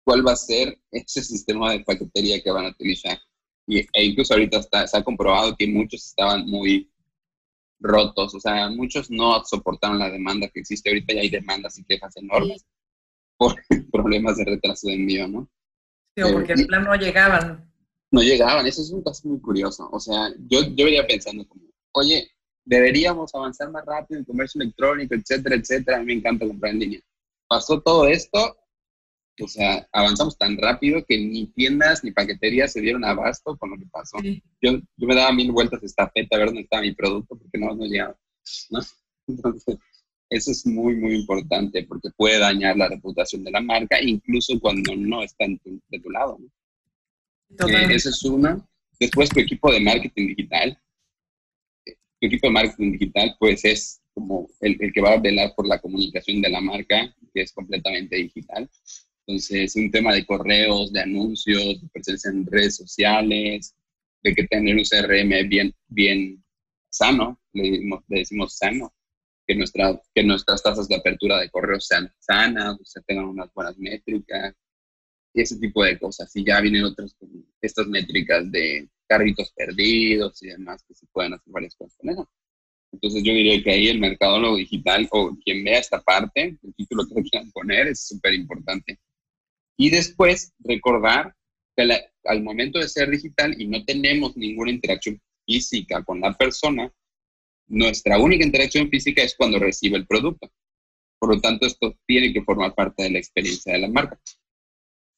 cuál 0.04 0.26
va 0.26 0.32
a 0.32 0.36
ser 0.36 0.78
ese 0.90 1.22
sistema 1.22 1.72
de 1.72 1.80
paquetería 1.80 2.42
que 2.42 2.50
van 2.50 2.66
a 2.66 2.70
utilizar. 2.70 3.18
Y, 3.66 3.78
e 3.92 4.04
incluso 4.04 4.34
ahorita 4.34 4.58
está, 4.58 4.86
se 4.86 4.96
ha 4.96 5.04
comprobado 5.04 5.56
que 5.56 5.66
muchos 5.66 6.04
estaban 6.04 6.46
muy, 6.46 6.89
rotos, 7.80 8.34
o 8.34 8.40
sea, 8.40 8.68
muchos 8.70 9.10
no 9.10 9.42
soportaron 9.44 9.98
la 9.98 10.10
demanda 10.10 10.48
que 10.48 10.60
existe 10.60 10.90
ahorita 10.90 11.14
y 11.14 11.18
hay 11.18 11.30
demandas 11.30 11.78
y 11.78 11.84
quejas 11.84 12.16
enormes 12.16 12.64
por 13.36 13.54
problemas 13.92 14.36
de 14.36 14.44
retraso 14.44 14.88
de 14.88 14.94
envío, 14.94 15.26
¿no? 15.26 15.48
Sí, 16.16 16.22
o 16.22 16.32
porque 16.32 16.52
en 16.52 16.66
plan 16.66 16.84
no 16.84 16.94
llegaban. 16.94 17.72
No 18.10 18.22
llegaban, 18.22 18.66
eso 18.66 18.82
es 18.82 18.90
un 18.90 19.02
caso 19.02 19.28
muy 19.28 19.40
curioso, 19.40 19.88
o 19.90 20.00
sea, 20.00 20.28
yo, 20.48 20.62
yo 20.74 20.84
venía 20.84 21.06
pensando 21.06 21.46
como, 21.46 21.64
oye, 21.92 22.28
deberíamos 22.64 23.34
avanzar 23.34 23.70
más 23.70 23.84
rápido 23.86 24.18
en 24.18 24.24
comercio 24.24 24.60
electrónico, 24.60 25.14
etcétera, 25.14 25.56
etcétera, 25.56 25.96
a 25.96 26.00
mí 26.00 26.06
me 26.06 26.12
encanta 26.14 26.46
comprar 26.46 26.72
en 26.72 26.80
línea. 26.80 27.00
Pasó 27.48 27.80
todo 27.80 28.06
esto 28.06 28.56
o 29.40 29.48
sea, 29.48 29.88
avanzamos 29.92 30.36
tan 30.36 30.56
rápido 30.56 31.04
que 31.06 31.18
ni 31.18 31.46
tiendas 31.46 32.04
ni 32.04 32.12
paqueterías 32.12 32.72
se 32.72 32.80
dieron 32.80 33.04
abasto 33.04 33.56
con 33.56 33.70
lo 33.70 33.78
que 33.78 33.86
pasó. 33.86 34.18
Yo, 34.22 34.78
yo 34.96 35.06
me 35.06 35.14
daba 35.14 35.32
mil 35.32 35.52
vueltas 35.52 35.80
de 35.80 35.86
estafeta 35.86 36.36
a 36.36 36.38
ver 36.38 36.48
dónde 36.48 36.62
estaba 36.62 36.82
mi 36.82 36.94
producto 36.94 37.36
porque 37.36 37.58
no, 37.58 37.74
no 37.74 37.84
llegaba. 37.84 38.16
¿no? 38.70 38.80
Entonces, 39.26 39.78
eso 40.28 40.50
es 40.52 40.66
muy, 40.66 40.96
muy 40.96 41.14
importante 41.16 41.84
porque 41.84 42.08
puede 42.16 42.38
dañar 42.38 42.76
la 42.76 42.88
reputación 42.88 43.42
de 43.44 43.50
la 43.50 43.60
marca, 43.60 44.00
incluso 44.00 44.58
cuando 44.60 44.94
no 44.96 45.22
está 45.22 45.46
de 45.46 46.00
tu 46.00 46.10
lado. 46.10 46.38
¿no? 46.38 47.68
Eh, 47.68 47.94
eso 47.94 48.10
es 48.10 48.22
una. 48.24 48.64
Después, 48.98 49.30
tu 49.30 49.40
equipo 49.40 49.72
de 49.72 49.80
marketing 49.80 50.28
digital. 50.28 50.78
Tu 51.84 52.26
equipo 52.26 52.46
de 52.46 52.52
marketing 52.52 52.92
digital, 52.92 53.36
pues 53.40 53.64
es 53.64 54.00
como 54.14 54.48
el, 54.60 54.76
el 54.80 54.92
que 54.92 55.00
va 55.00 55.12
a 55.12 55.20
velar 55.20 55.54
por 55.56 55.66
la 55.66 55.80
comunicación 55.80 56.42
de 56.42 56.50
la 56.50 56.60
marca, 56.60 57.14
que 57.32 57.42
es 57.42 57.52
completamente 57.52 58.16
digital. 58.16 58.70
Entonces, 59.30 59.76
un 59.76 59.92
tema 59.92 60.12
de 60.12 60.26
correos, 60.26 60.92
de 60.92 61.02
anuncios, 61.02 61.80
de 61.80 61.88
presencia 61.92 62.32
en 62.32 62.44
redes 62.46 62.74
sociales, 62.74 63.76
de 64.24 64.34
que 64.34 64.44
tener 64.48 64.74
un 64.74 64.82
CRM 64.82 65.48
bien, 65.48 65.72
bien 65.86 66.44
sano, 66.90 67.40
le, 67.52 67.80
decimos 68.08 68.56
sano, 68.56 68.92
que, 69.46 69.54
nuestra, 69.54 70.00
que 70.12 70.24
nuestras 70.24 70.64
tasas 70.64 70.88
de 70.88 70.96
apertura 70.96 71.38
de 71.38 71.48
correos 71.48 71.86
sean 71.86 72.12
sanas, 72.18 72.74
o 72.80 72.84
sea, 72.84 73.02
tengan 73.06 73.26
unas 73.26 73.54
buenas 73.54 73.78
métricas, 73.78 74.52
y 75.32 75.42
ese 75.42 75.60
tipo 75.60 75.84
de 75.84 75.96
cosas. 75.96 76.34
Y 76.34 76.44
ya 76.44 76.60
vienen 76.60 76.82
otras, 76.82 77.16
estas 77.60 77.86
métricas 77.86 78.50
de 78.50 78.88
carritos 79.06 79.52
perdidos 79.52 80.42
y 80.42 80.48
demás, 80.48 80.82
que 80.88 80.94
se 80.94 81.06
pueden 81.06 81.34
hacer 81.34 81.52
varias 81.52 81.76
cosas 81.76 81.96
con 81.98 82.10
eso. 82.10 82.28
Entonces 82.92 83.22
yo 83.22 83.32
diría 83.32 83.62
que 83.62 83.70
ahí 83.70 83.86
el 83.86 84.00
mercadólogo 84.00 84.56
digital 84.56 85.06
o 85.12 85.36
quien 85.44 85.62
vea 85.62 85.78
esta 85.78 86.02
parte, 86.02 86.58
el 86.60 86.74
título 86.74 87.06
que 87.06 87.22
quieran 87.22 87.52
poner, 87.52 87.86
es 87.86 88.08
súper 88.08 88.34
importante. 88.34 88.98
Y 89.80 89.88
después 89.88 90.52
recordar 90.58 91.34
que 91.74 91.88
al 92.24 92.42
momento 92.42 92.78
de 92.78 92.86
ser 92.86 93.08
digital 93.08 93.58
y 93.58 93.66
no 93.66 93.82
tenemos 93.82 94.36
ninguna 94.36 94.70
interacción 94.70 95.18
física 95.46 96.04
con 96.04 96.20
la 96.20 96.34
persona, 96.34 96.92
nuestra 97.66 98.18
única 98.18 98.44
interacción 98.44 98.90
física 98.90 99.22
es 99.22 99.34
cuando 99.34 99.58
recibe 99.58 99.96
el 99.96 100.06
producto. 100.06 100.50
Por 101.18 101.34
lo 101.34 101.40
tanto, 101.40 101.64
esto 101.64 101.96
tiene 102.06 102.30
que 102.30 102.42
formar 102.42 102.74
parte 102.74 103.04
de 103.04 103.10
la 103.12 103.20
experiencia 103.20 103.72
de 103.72 103.78
la 103.78 103.88
marca. 103.88 104.20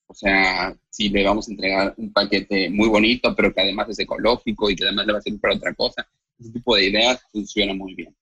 O 0.06 0.14
sea, 0.14 0.78
si 0.90 1.08
le 1.08 1.24
vamos 1.24 1.48
a 1.48 1.50
entregar 1.50 1.94
un 1.96 2.12
paquete 2.12 2.70
muy 2.70 2.88
bonito, 2.88 3.34
pero 3.34 3.52
que 3.52 3.62
además 3.62 3.88
es 3.88 3.98
ecológico 3.98 4.70
y 4.70 4.76
que 4.76 4.84
además 4.84 5.08
le 5.08 5.12
va 5.14 5.18
a 5.18 5.22
servir 5.22 5.40
para 5.40 5.56
otra 5.56 5.74
cosa, 5.74 6.08
ese 6.38 6.52
tipo 6.52 6.76
de 6.76 6.86
ideas 6.86 7.20
funciona 7.32 7.74
muy 7.74 7.96
bien. 7.96 8.14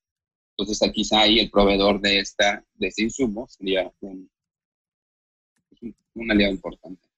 Entonces, 0.56 0.90
quizá 0.90 1.20
ahí 1.20 1.38
el 1.38 1.50
proveedor 1.50 2.00
de, 2.00 2.20
esta, 2.20 2.64
de 2.76 2.86
este 2.86 3.02
insumo 3.02 3.46
sería 3.46 3.92
un, 4.00 4.30
un 6.20 6.30
aliado 6.30 6.52
importante. 6.52 7.08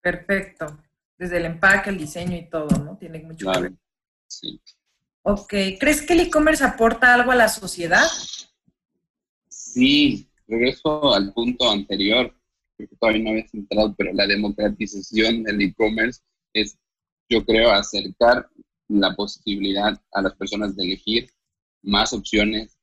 Perfecto. 0.00 0.78
Desde 1.16 1.38
el 1.38 1.46
empaque, 1.46 1.90
el 1.90 1.98
diseño 1.98 2.36
y 2.36 2.48
todo, 2.48 2.68
¿no? 2.78 2.96
Tiene 2.96 3.20
mucho 3.20 3.50
que 3.50 3.60
ver. 3.60 3.72
Sí. 4.26 4.60
Ok. 5.22 5.54
¿Crees 5.78 6.02
que 6.02 6.14
el 6.14 6.20
e-commerce 6.20 6.64
aporta 6.64 7.14
algo 7.14 7.30
a 7.30 7.36
la 7.36 7.48
sociedad? 7.48 8.06
Sí. 9.48 10.28
Regreso 10.46 11.14
al 11.14 11.32
punto 11.32 11.70
anterior, 11.70 12.34
que 12.76 12.86
todavía 12.86 13.22
no 13.22 13.30
había 13.30 13.46
entrado, 13.52 13.94
pero 13.96 14.12
la 14.12 14.26
democratización 14.26 15.42
del 15.42 15.62
e-commerce 15.62 16.20
es, 16.52 16.76
yo 17.30 17.44
creo, 17.46 17.70
acercar 17.70 18.50
la 18.88 19.14
posibilidad 19.14 19.98
a 20.12 20.22
las 20.22 20.34
personas 20.34 20.76
de 20.76 20.84
elegir 20.84 21.30
más 21.82 22.12
opciones, 22.12 22.78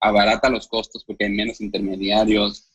abarata 0.00 0.50
los 0.50 0.68
costos 0.68 1.04
porque 1.04 1.24
hay 1.24 1.32
menos 1.32 1.60
intermediarios, 1.60 2.67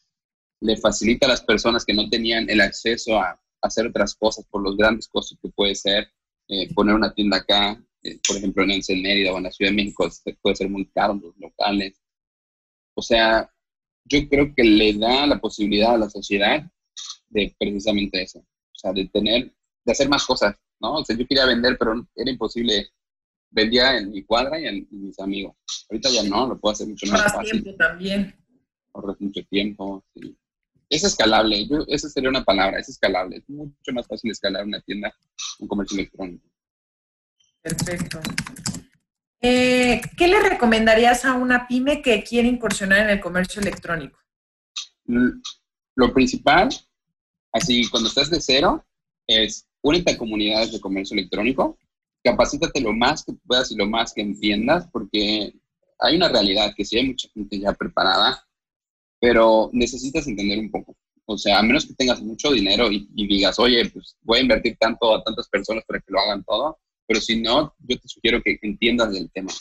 le 0.64 0.78
facilita 0.78 1.26
a 1.26 1.30
las 1.30 1.42
personas 1.42 1.84
que 1.84 1.94
no 1.94 2.10
tenían 2.10 2.50
el 2.50 2.62
acceso 2.62 3.20
a, 3.20 3.40
hacer 3.62 3.88
otras 3.88 4.14
cosas 4.16 4.46
por 4.50 4.62
los 4.62 4.76
grandes 4.76 5.08
costos 5.08 5.38
que 5.42 5.48
puede 5.48 5.74
ser 5.74 6.12
eh, 6.50 6.74
poner 6.74 6.96
una 6.96 7.14
tienda 7.14 7.38
acá, 7.38 7.82
eh, 8.02 8.20
por 8.28 8.36
ejemplo 8.36 8.62
en 8.62 8.72
el 8.72 9.02
Mérida 9.02 9.32
o 9.32 9.38
en 9.38 9.44
la 9.44 9.52
Ciudad 9.54 9.72
de 9.72 9.78
México, 9.78 10.06
este, 10.06 10.38
puede 10.42 10.58
ser 10.58 10.70
muy 10.70 10.86
caro 10.88 11.14
los 11.14 11.34
locales. 11.38 11.98
O 12.94 13.02
sea, 13.02 13.50
yo 14.04 14.28
creo 14.28 14.54
que 14.54 14.66
le 14.66 14.94
da 14.96 15.26
la 15.28 15.40
posibilidad 15.40 15.96
a 15.96 15.98
la 15.98 16.10
sociedad 16.10 16.70
de 17.30 17.56
precisamente 17.58 18.22
eso, 18.22 18.40
o 18.40 18.76
sea, 18.76 18.92
de 18.92 19.06
tener, 19.08 19.54
de 19.86 19.92
hacer 19.94 20.10
más 20.10 20.26
cosas, 20.26 20.56
¿no? 20.82 20.96
O 20.96 21.06
sea, 21.06 21.16
yo 21.16 21.26
quería 21.26 21.46
vender, 21.46 21.78
pero 21.80 22.06
era 22.16 22.32
imposible. 22.32 22.90
Vendía 23.50 23.98
en 23.98 24.12
mi 24.12 24.24
cuadra 24.24 24.60
y 24.60 24.66
en, 24.66 24.88
mis 24.92 25.18
amigos. 25.20 25.56
Ahorita 25.90 26.10
ya 26.10 26.24
no, 26.24 26.48
lo 26.48 26.60
puedo 26.60 26.74
hacer 26.74 26.88
mucho 26.88 27.06
más, 27.06 27.22
más 27.22 27.34
fácil. 27.34 27.64
tiempo 27.64 27.78
también. 27.78 28.36
Ahorras 28.94 29.22
mucho 29.22 29.42
tiempo, 29.46 30.04
sí 30.14 30.36
es 30.90 31.04
escalable, 31.04 31.68
esa 31.88 32.10
sería 32.10 32.30
una 32.30 32.44
palabra, 32.44 32.80
es 32.80 32.90
escalable. 32.90 33.38
Es 33.38 33.50
mucho 33.50 33.92
más 33.94 34.08
fácil 34.08 34.32
escalar 34.32 34.66
una 34.66 34.82
tienda, 34.82 35.14
un 35.60 35.68
comercio 35.68 35.98
electrónico. 35.98 36.48
Perfecto. 37.62 38.20
Eh, 39.42 40.02
¿Qué 40.18 40.28
le 40.28 40.40
recomendarías 40.42 41.26
a 41.26 41.34
una 41.34 41.68
pyme 41.68 42.02
que 42.02 42.24
quiere 42.24 42.48
incursionar 42.48 43.00
en 43.00 43.10
el 43.10 43.20
comercio 43.20 43.62
electrónico? 43.62 44.18
Lo 45.96 46.14
principal, 46.14 46.70
así 47.52 47.90
cuando 47.90 48.10
estás 48.10 48.30
de 48.30 48.40
cero, 48.40 48.86
es 49.28 49.68
únete 49.82 50.14
a 50.14 50.18
comunidades 50.18 50.72
de 50.72 50.80
comercio 50.80 51.16
electrónico, 51.16 51.78
capacítate 52.24 52.80
lo 52.80 52.94
más 52.94 53.24
que 53.26 53.34
puedas 53.46 53.72
y 53.72 53.76
lo 53.76 53.86
más 53.86 54.14
que 54.14 54.22
entiendas, 54.22 54.88
porque 54.92 55.54
hay 56.00 56.16
una 56.16 56.30
realidad 56.30 56.74
que 56.76 56.86
si 56.86 56.98
hay 56.98 57.08
mucha 57.08 57.28
gente 57.34 57.60
ya 57.60 57.74
preparada, 57.74 58.46
pero 59.24 59.70
necesitas 59.72 60.28
entender 60.28 60.60
un 60.60 60.70
poco. 60.70 60.98
O 61.26 61.38
sea, 61.38 61.60
a 61.60 61.64
menos 61.64 61.86
que 61.86 61.94
tengas 61.94 62.22
mucho 62.22 62.52
dinero 62.52 62.92
y, 62.92 63.08
digas, 63.16 63.58
oye, 63.58 63.90
pues 63.90 64.18
voy 64.22 64.40
a 64.40 64.42
invertir 64.42 64.76
tanto 64.78 65.16
a 65.16 65.24
tantas 65.24 65.48
personas 65.48 65.86
para 65.88 66.02
que 66.02 66.12
lo 66.12 66.20
hagan 66.20 66.44
todo, 66.44 66.78
pero 67.08 67.22
si 67.22 67.42
no, 67.42 67.74
yo 67.88 67.98
te 67.98 68.08
sugiero 68.10 68.42
que 68.44 68.60
entiendas 68.62 69.14
del 69.14 69.32
tema, 69.32 69.54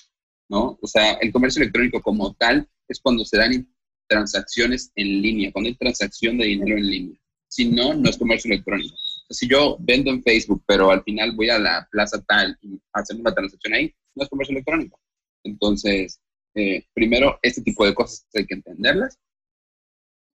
¿no? 0.48 0.76
O 0.82 0.86
sea, 0.88 1.12
el 1.12 1.30
comercio 1.30 1.62
electrónico 1.62 2.02
como 2.02 2.34
tal 2.34 2.68
es 2.88 2.98
cuando 3.00 3.24
se 3.24 3.36
dan 3.36 3.72
transacciones 4.08 4.90
en 4.96 5.22
línea, 5.22 5.52
cuando 5.52 5.68
hay 5.68 5.76
transacción 5.76 6.38
de 6.38 6.46
dinero 6.46 6.76
en 6.76 6.90
línea. 6.90 7.20
Si 7.46 7.66
no, 7.66 7.94
no 7.94 8.10
es 8.10 8.18
comercio 8.18 8.50
electrónico. 8.50 8.96
si 9.30 9.46
yo 9.46 9.76
vendo 9.78 10.10
en 10.10 10.24
Facebook, 10.24 10.64
pero 10.66 10.90
al 10.90 11.04
final 11.04 11.36
voy 11.36 11.50
a 11.50 11.60
la 11.60 11.86
plaza 11.88 12.20
tal 12.22 12.58
y 12.62 12.80
hacer 12.94 13.16
una 13.16 13.32
transacción 13.32 13.74
ahí, 13.74 13.94
no 14.16 14.24
es 14.24 14.28
comercio 14.28 14.54
electrónico. 14.54 14.98
Entonces, 15.44 16.20
eh, 16.56 16.84
primero, 16.92 17.38
este 17.42 17.62
tipo 17.62 17.86
de 17.86 17.94
cosas 17.94 18.26
hay 18.34 18.44
que 18.44 18.54
entenderlas 18.54 19.20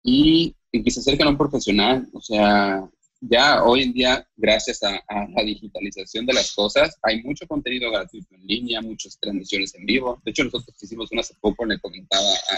y, 0.04 0.56
que 0.72 0.92
se 0.92 1.00
acerquen 1.00 1.28
a 1.28 1.30
un 1.32 1.38
profesional. 1.38 2.08
O 2.14 2.22
sea, 2.22 2.88
ya 3.22 3.64
hoy 3.64 3.84
en 3.84 3.94
día, 3.94 4.28
gracias 4.36 4.84
a, 4.84 4.92
la 5.08 5.44
digitalización 5.44 6.26
de 6.26 6.34
las 6.34 6.54
cosas, 6.54 6.98
hay 7.02 7.24
mucho 7.24 7.48
contenido 7.48 7.90
gratuito 7.90 8.36
en 8.36 8.46
línea, 8.46 8.82
muchas 8.82 9.18
transmisiones 9.20 9.74
en 9.76 9.86
vivo. 9.86 10.22
De 10.26 10.32
hecho, 10.32 10.44
nosotros 10.44 10.76
hicimos 10.82 11.12
una 11.12 11.22
hace 11.22 11.36
poco, 11.40 11.66
le 11.66 11.80
comentaba 11.80 12.24
a, 12.24 12.56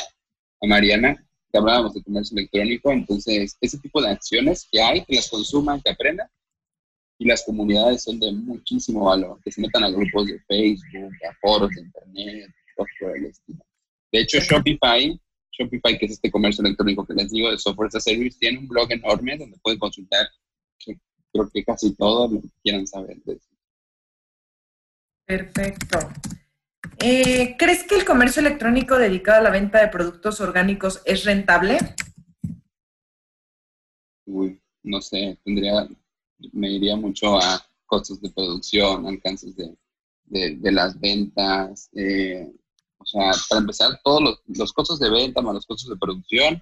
a 0.61 0.67
Mariana, 0.67 1.23
que 1.51 1.57
hablábamos 1.57 1.93
de 1.93 2.03
comercio 2.03 2.37
electrónico. 2.37 2.91
Entonces, 2.91 3.57
ese 3.61 3.77
tipo 3.79 4.01
de 4.01 4.09
acciones 4.09 4.67
que 4.71 4.81
hay, 4.81 5.05
que 5.05 5.15
las 5.15 5.29
consuman, 5.29 5.81
que 5.81 5.91
aprendan. 5.91 6.27
Y 7.17 7.25
las 7.25 7.45
comunidades 7.45 8.03
son 8.03 8.19
de 8.19 8.29
muchísimo 8.33 9.05
valor, 9.05 9.39
que 9.41 9.49
se 9.49 9.61
metan 9.61 9.85
a 9.85 9.89
grupos 9.89 10.27
de 10.27 10.37
Facebook, 10.49 11.13
a 11.29 11.33
foros 11.39 11.69
de 11.69 11.81
Internet, 11.81 12.51
todo 12.75 12.85
por 12.99 13.17
el 13.17 13.25
estilo. 13.27 13.65
De 14.11 14.19
hecho, 14.19 14.39
Shopify 14.39 15.17
Shopify, 15.57 15.97
que 15.97 16.05
es 16.05 16.13
este 16.13 16.31
comercio 16.31 16.63
electrónico 16.63 17.05
que 17.05 17.13
les 17.13 17.31
digo 17.31 17.51
de 17.51 17.57
software 17.57 17.87
as 17.87 17.95
a 17.95 17.99
service, 17.99 18.37
tiene 18.39 18.59
un 18.59 18.67
blog 18.67 18.91
enorme 18.91 19.37
donde 19.37 19.57
pueden 19.59 19.79
consultar 19.79 20.27
creo 21.35 21.49
que 21.51 21.63
casi 21.63 21.93
todo 21.95 22.29
lo 22.29 22.41
que 22.41 22.49
quieran 22.63 22.87
saber 22.87 23.21
de 23.23 23.33
eso. 23.33 23.49
Perfecto. 25.25 25.99
Eh, 26.99 27.55
¿Crees 27.57 27.83
que 27.83 27.95
el 27.95 28.05
comercio 28.05 28.39
electrónico 28.39 28.97
dedicado 28.97 29.39
a 29.39 29.43
la 29.43 29.49
venta 29.49 29.81
de 29.81 29.89
productos 29.89 30.39
orgánicos 30.39 31.01
es 31.05 31.25
rentable? 31.25 31.77
Uy, 34.25 34.61
no 34.83 35.01
sé, 35.01 35.37
tendría, 35.43 35.87
me 36.53 36.71
iría 36.71 36.95
mucho 36.95 37.37
a 37.37 37.65
costos 37.85 38.21
de 38.21 38.29
producción, 38.29 39.07
alcances 39.07 39.55
de, 39.55 39.75
de, 40.25 40.71
las 40.71 40.99
ventas, 40.99 41.89
eh, 41.93 42.51
o 42.97 43.05
sea, 43.05 43.31
para 43.49 43.61
empezar, 43.61 43.99
todos 44.03 44.21
los, 44.21 44.41
los 44.47 44.73
costos 44.73 44.99
de 44.99 45.09
venta 45.09 45.41
más 45.41 45.53
los 45.53 45.65
costos 45.65 45.89
de 45.89 45.97
producción 45.97 46.61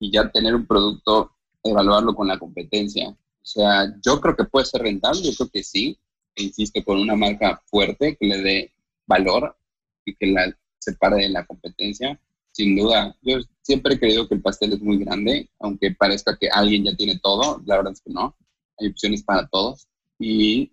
y 0.00 0.10
ya 0.10 0.30
tener 0.30 0.54
un 0.54 0.66
producto, 0.66 1.32
evaluarlo 1.62 2.14
con 2.14 2.28
la 2.28 2.38
competencia. 2.38 3.08
O 3.10 3.46
sea, 3.46 3.92
yo 4.04 4.20
creo 4.20 4.36
que 4.36 4.44
puede 4.44 4.66
ser 4.66 4.82
rentable, 4.82 5.22
yo 5.22 5.32
creo 5.36 5.48
que 5.50 5.62
sí, 5.62 5.98
e 6.34 6.44
insisto, 6.44 6.82
con 6.84 6.98
una 6.98 7.16
marca 7.16 7.60
fuerte 7.66 8.16
que 8.16 8.26
le 8.26 8.38
dé 8.42 8.72
valor 9.06 9.56
y 10.04 10.14
que 10.14 10.26
la 10.26 10.56
separe 10.78 11.22
de 11.22 11.28
la 11.30 11.46
competencia. 11.46 12.20
Sin 12.52 12.76
duda, 12.76 13.16
yo 13.22 13.38
siempre 13.62 13.94
he 13.94 13.98
creído 13.98 14.28
que 14.28 14.34
el 14.34 14.42
pastel 14.42 14.72
es 14.72 14.80
muy 14.80 14.98
grande, 14.98 15.50
aunque 15.60 15.92
parezca 15.92 16.36
que 16.36 16.48
alguien 16.48 16.84
ya 16.84 16.96
tiene 16.96 17.18
todo, 17.18 17.62
la 17.66 17.76
verdad 17.76 17.92
es 17.92 18.00
que 18.00 18.10
no, 18.10 18.36
hay 18.78 18.88
opciones 18.88 19.22
para 19.22 19.46
todos. 19.48 19.86
Y 20.18 20.72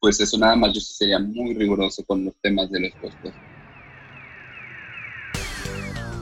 pues 0.00 0.20
eso 0.20 0.38
nada 0.38 0.56
más 0.56 0.72
yo 0.72 0.80
sería 0.80 1.18
muy 1.18 1.54
riguroso 1.54 2.04
con 2.04 2.24
los 2.24 2.34
temas 2.40 2.70
de 2.70 2.80
los 2.80 2.94
costos. 2.96 3.34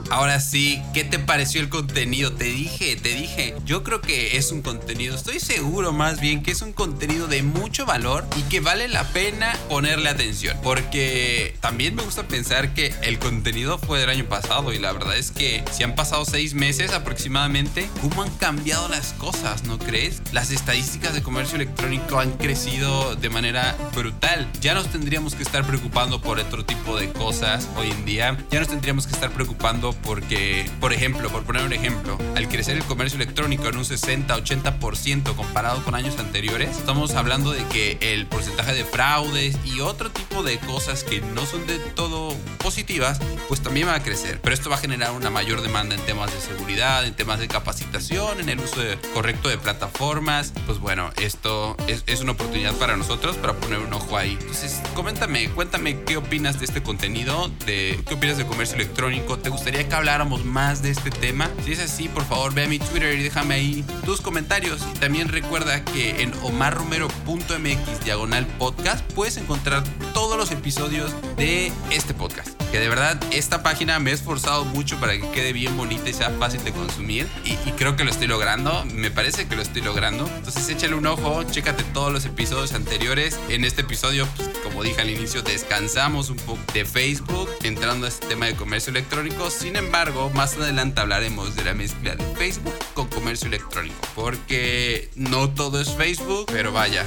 Ahora 0.09 0.39
sí, 0.39 0.81
¿qué 0.93 1.03
te 1.03 1.17
pareció 1.17 1.61
el 1.61 1.69
contenido? 1.69 2.31
Te 2.31 2.45
dije, 2.45 2.95
te 2.95 3.09
dije. 3.09 3.55
Yo 3.65 3.83
creo 3.83 4.01
que 4.01 4.37
es 4.37 4.51
un 4.51 4.61
contenido, 4.61 5.15
estoy 5.15 5.39
seguro 5.39 5.91
más 5.91 6.21
bien 6.21 6.43
que 6.43 6.51
es 6.51 6.61
un 6.61 6.73
contenido 6.73 7.27
de 7.27 7.41
mucho 7.41 7.85
valor 7.85 8.25
y 8.37 8.43
que 8.43 8.59
vale 8.59 8.87
la 8.87 9.03
pena 9.09 9.57
ponerle 9.67 10.09
atención. 10.09 10.57
Porque 10.61 11.55
también 11.59 11.95
me 11.95 12.03
gusta 12.03 12.27
pensar 12.27 12.73
que 12.73 12.93
el 13.01 13.17
contenido 13.17 13.79
fue 13.79 13.99
del 13.99 14.09
año 14.09 14.25
pasado 14.25 14.73
y 14.73 14.79
la 14.79 14.91
verdad 14.91 15.17
es 15.17 15.31
que 15.31 15.63
si 15.71 15.83
han 15.83 15.95
pasado 15.95 16.23
seis 16.25 16.53
meses 16.53 16.91
aproximadamente, 16.91 17.89
¿cómo 18.01 18.21
han 18.21 18.31
cambiado 18.37 18.87
las 18.87 19.13
cosas? 19.13 19.63
¿No 19.63 19.79
crees? 19.79 20.21
Las 20.31 20.51
estadísticas 20.51 21.13
de 21.13 21.23
comercio 21.23 21.55
electrónico 21.55 22.19
han 22.19 22.31
crecido 22.37 23.15
de 23.15 23.29
manera 23.29 23.75
brutal. 23.95 24.47
Ya 24.61 24.75
nos 24.75 24.87
tendríamos 24.91 25.33
que 25.33 25.43
estar 25.43 25.65
preocupando 25.65 26.21
por 26.21 26.39
otro 26.39 26.63
tipo 26.63 26.97
de 26.97 27.11
cosas 27.11 27.67
hoy 27.75 27.89
en 27.89 28.05
día. 28.05 28.37
Ya 28.51 28.59
nos 28.59 28.69
tendríamos 28.69 29.07
que 29.07 29.13
estar 29.13 29.31
preocupando 29.31 29.94
porque, 30.03 30.69
por 30.79 30.93
ejemplo, 30.93 31.29
por 31.29 31.43
poner 31.43 31.63
un 31.63 31.73
ejemplo, 31.73 32.17
al 32.35 32.47
crecer 32.47 32.77
el 32.77 32.83
comercio 32.83 33.17
electrónico 33.17 33.67
en 33.67 33.77
un 33.77 33.83
60-80% 33.83 35.35
comparado 35.35 35.83
con 35.83 35.95
años 35.95 36.17
anteriores, 36.19 36.77
estamos 36.77 37.15
hablando 37.15 37.51
de 37.51 37.63
que 37.65 37.97
el 38.01 38.25
porcentaje 38.27 38.73
de 38.73 38.85
fraudes 38.85 39.57
y 39.65 39.79
otro 39.79 40.11
tipo 40.11 40.43
de 40.43 40.57
cosas 40.59 41.03
que 41.03 41.21
no 41.21 41.45
son 41.45 41.65
de 41.67 41.79
todo 41.79 42.33
positivas, 42.59 43.19
pues 43.47 43.61
también 43.61 43.87
va 43.87 43.95
a 43.95 44.03
crecer. 44.03 44.39
Pero 44.41 44.53
esto 44.53 44.69
va 44.69 44.75
a 44.75 44.79
generar 44.79 45.11
una 45.11 45.29
mayor 45.29 45.61
demanda 45.61 45.95
en 45.95 46.01
temas 46.01 46.33
de 46.33 46.39
seguridad, 46.39 47.05
en 47.05 47.13
temas 47.13 47.39
de 47.39 47.47
capacitación, 47.47 48.39
en 48.39 48.49
el 48.49 48.59
uso 48.59 48.81
correcto 49.13 49.49
de 49.49 49.57
plataformas. 49.57 50.53
Pues 50.65 50.79
bueno, 50.79 51.11
esto 51.21 51.75
es, 51.87 52.03
es 52.07 52.21
una 52.21 52.33
oportunidad 52.33 52.73
para 52.75 52.97
nosotros 52.97 53.37
para 53.37 53.53
poner 53.53 53.79
un 53.79 53.93
ojo 53.93 54.17
ahí. 54.17 54.37
Entonces, 54.39 54.81
coméntame, 54.93 55.49
cuéntame 55.49 56.01
qué 56.03 56.17
opinas 56.17 56.59
de 56.59 56.65
este 56.65 56.83
contenido, 56.83 57.49
de 57.65 57.99
qué 58.07 58.13
opinas 58.15 58.37
de 58.37 58.45
comercio 58.45 58.75
electrónico, 58.75 59.37
¿te 59.37 59.49
gustaría 59.49 59.84
que 59.87 59.95
habláramos 59.95 60.45
más 60.45 60.81
de 60.81 60.91
este 60.91 61.11
tema. 61.11 61.49
Si 61.63 61.73
es 61.73 61.79
así, 61.79 62.07
por 62.07 62.25
favor, 62.25 62.53
ve 62.53 62.63
a 62.63 62.67
mi 62.67 62.79
Twitter 62.79 63.17
y 63.19 63.23
déjame 63.23 63.55
ahí 63.55 63.85
tus 64.05 64.21
comentarios. 64.21 64.81
Y 64.95 64.99
también 64.99 65.27
recuerda 65.27 65.83
que 65.83 66.21
en 66.21 66.33
omarromero.mx 66.43 68.03
diagonal 68.03 68.45
podcast 68.57 69.03
puedes 69.13 69.37
encontrar 69.37 69.83
todos 70.13 70.37
los 70.37 70.51
episodios 70.51 71.13
de 71.37 71.71
este 71.91 72.13
podcast. 72.13 72.49
Que 72.71 72.79
de 72.79 72.89
verdad 72.89 73.21
esta 73.31 73.63
página 73.63 73.99
me 73.99 74.11
he 74.11 74.13
esforzado 74.13 74.65
mucho 74.65 74.99
para 74.99 75.13
que 75.13 75.29
quede 75.31 75.53
bien 75.53 75.77
bonita 75.77 76.09
y 76.09 76.13
sea 76.13 76.31
fácil 76.31 76.63
de 76.63 76.71
consumir. 76.71 77.27
Y, 77.43 77.55
creo 77.71 77.95
que 77.95 78.03
lo 78.03 78.11
estoy 78.11 78.27
logrando. 78.27 78.85
Me 78.93 79.11
parece 79.11 79.47
que 79.47 79.55
lo 79.55 79.61
estoy 79.61 79.81
logrando. 79.81 80.29
Entonces 80.37 80.67
échale 80.69 80.95
un 80.95 81.05
ojo, 81.05 81.43
chécate 81.43 81.83
todos 81.93 82.11
los 82.11 82.25
episodios 82.25 82.73
anteriores. 82.73 83.39
En 83.49 83.65
este 83.65 83.81
episodio, 83.81 84.27
pues, 84.35 84.49
como 84.63 84.83
dije 84.83 85.01
al 85.01 85.09
inicio, 85.09 85.41
descansamos 85.41 86.29
un 86.29 86.37
poco 86.37 86.59
de 86.73 86.85
Facebook, 86.85 87.49
entrando 87.63 88.05
a 88.05 88.09
este 88.09 88.27
tema 88.27 88.45
de 88.47 88.55
comercio 88.55 88.91
electrónico. 88.91 89.49
Sin 89.75 89.83
embargo, 89.83 90.29
más 90.29 90.55
adelante 90.55 91.01
hablaremos 91.01 91.53
de 91.57 91.65
la 91.65 91.73
mezcla 91.73 92.15
de 92.15 92.23
Facebook 92.35 92.73
con 92.93 93.09
comercio 93.09 93.49
electrónico. 93.49 93.97
Porque 94.15 95.09
no 95.15 95.49
todo 95.49 95.81
es 95.81 95.93
Facebook, 95.97 96.45
pero 96.49 96.71
vaya, 96.71 97.03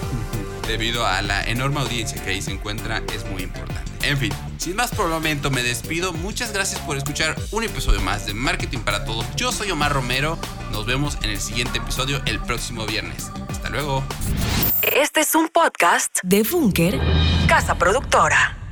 debido 0.66 1.07
a 1.07 1.22
la 1.22 1.42
enorme 1.44 1.81
audiencia 1.81 2.22
que 2.22 2.28
ahí 2.28 2.42
se 2.42 2.50
encuentra, 2.50 3.02
es 3.14 3.24
muy 3.24 3.44
importante. 3.44 3.90
En 4.02 4.18
fin, 4.18 4.31
sin 4.59 4.76
más 4.76 4.90
por 4.90 5.07
el 5.07 5.12
momento 5.12 5.50
me 5.50 5.62
despido. 5.62 6.12
Muchas 6.12 6.52
gracias 6.52 6.78
por 6.83 6.98
escuchar 6.98 7.35
un 7.52 7.64
episodio 7.64 8.02
más 8.02 8.26
de 8.26 8.35
Marketing 8.35 8.81
para 8.81 9.07
Todos. 9.07 9.24
Yo 9.35 9.50
soy 9.50 9.70
Omar 9.70 9.94
Romero. 9.94 10.38
Nos 10.70 10.85
vemos 10.85 11.16
en 11.22 11.31
el 11.31 11.40
siguiente 11.40 11.78
episodio 11.78 12.20
el 12.26 12.38
próximo 12.38 12.85
viernes. 12.85 13.31
Hasta 13.48 13.70
luego. 13.70 14.04
Este 14.83 15.20
es 15.20 15.35
un 15.35 15.48
podcast 15.48 16.18
de 16.22 16.42
Bunker, 16.42 17.00
casa 17.48 17.76
productora. 17.76 18.67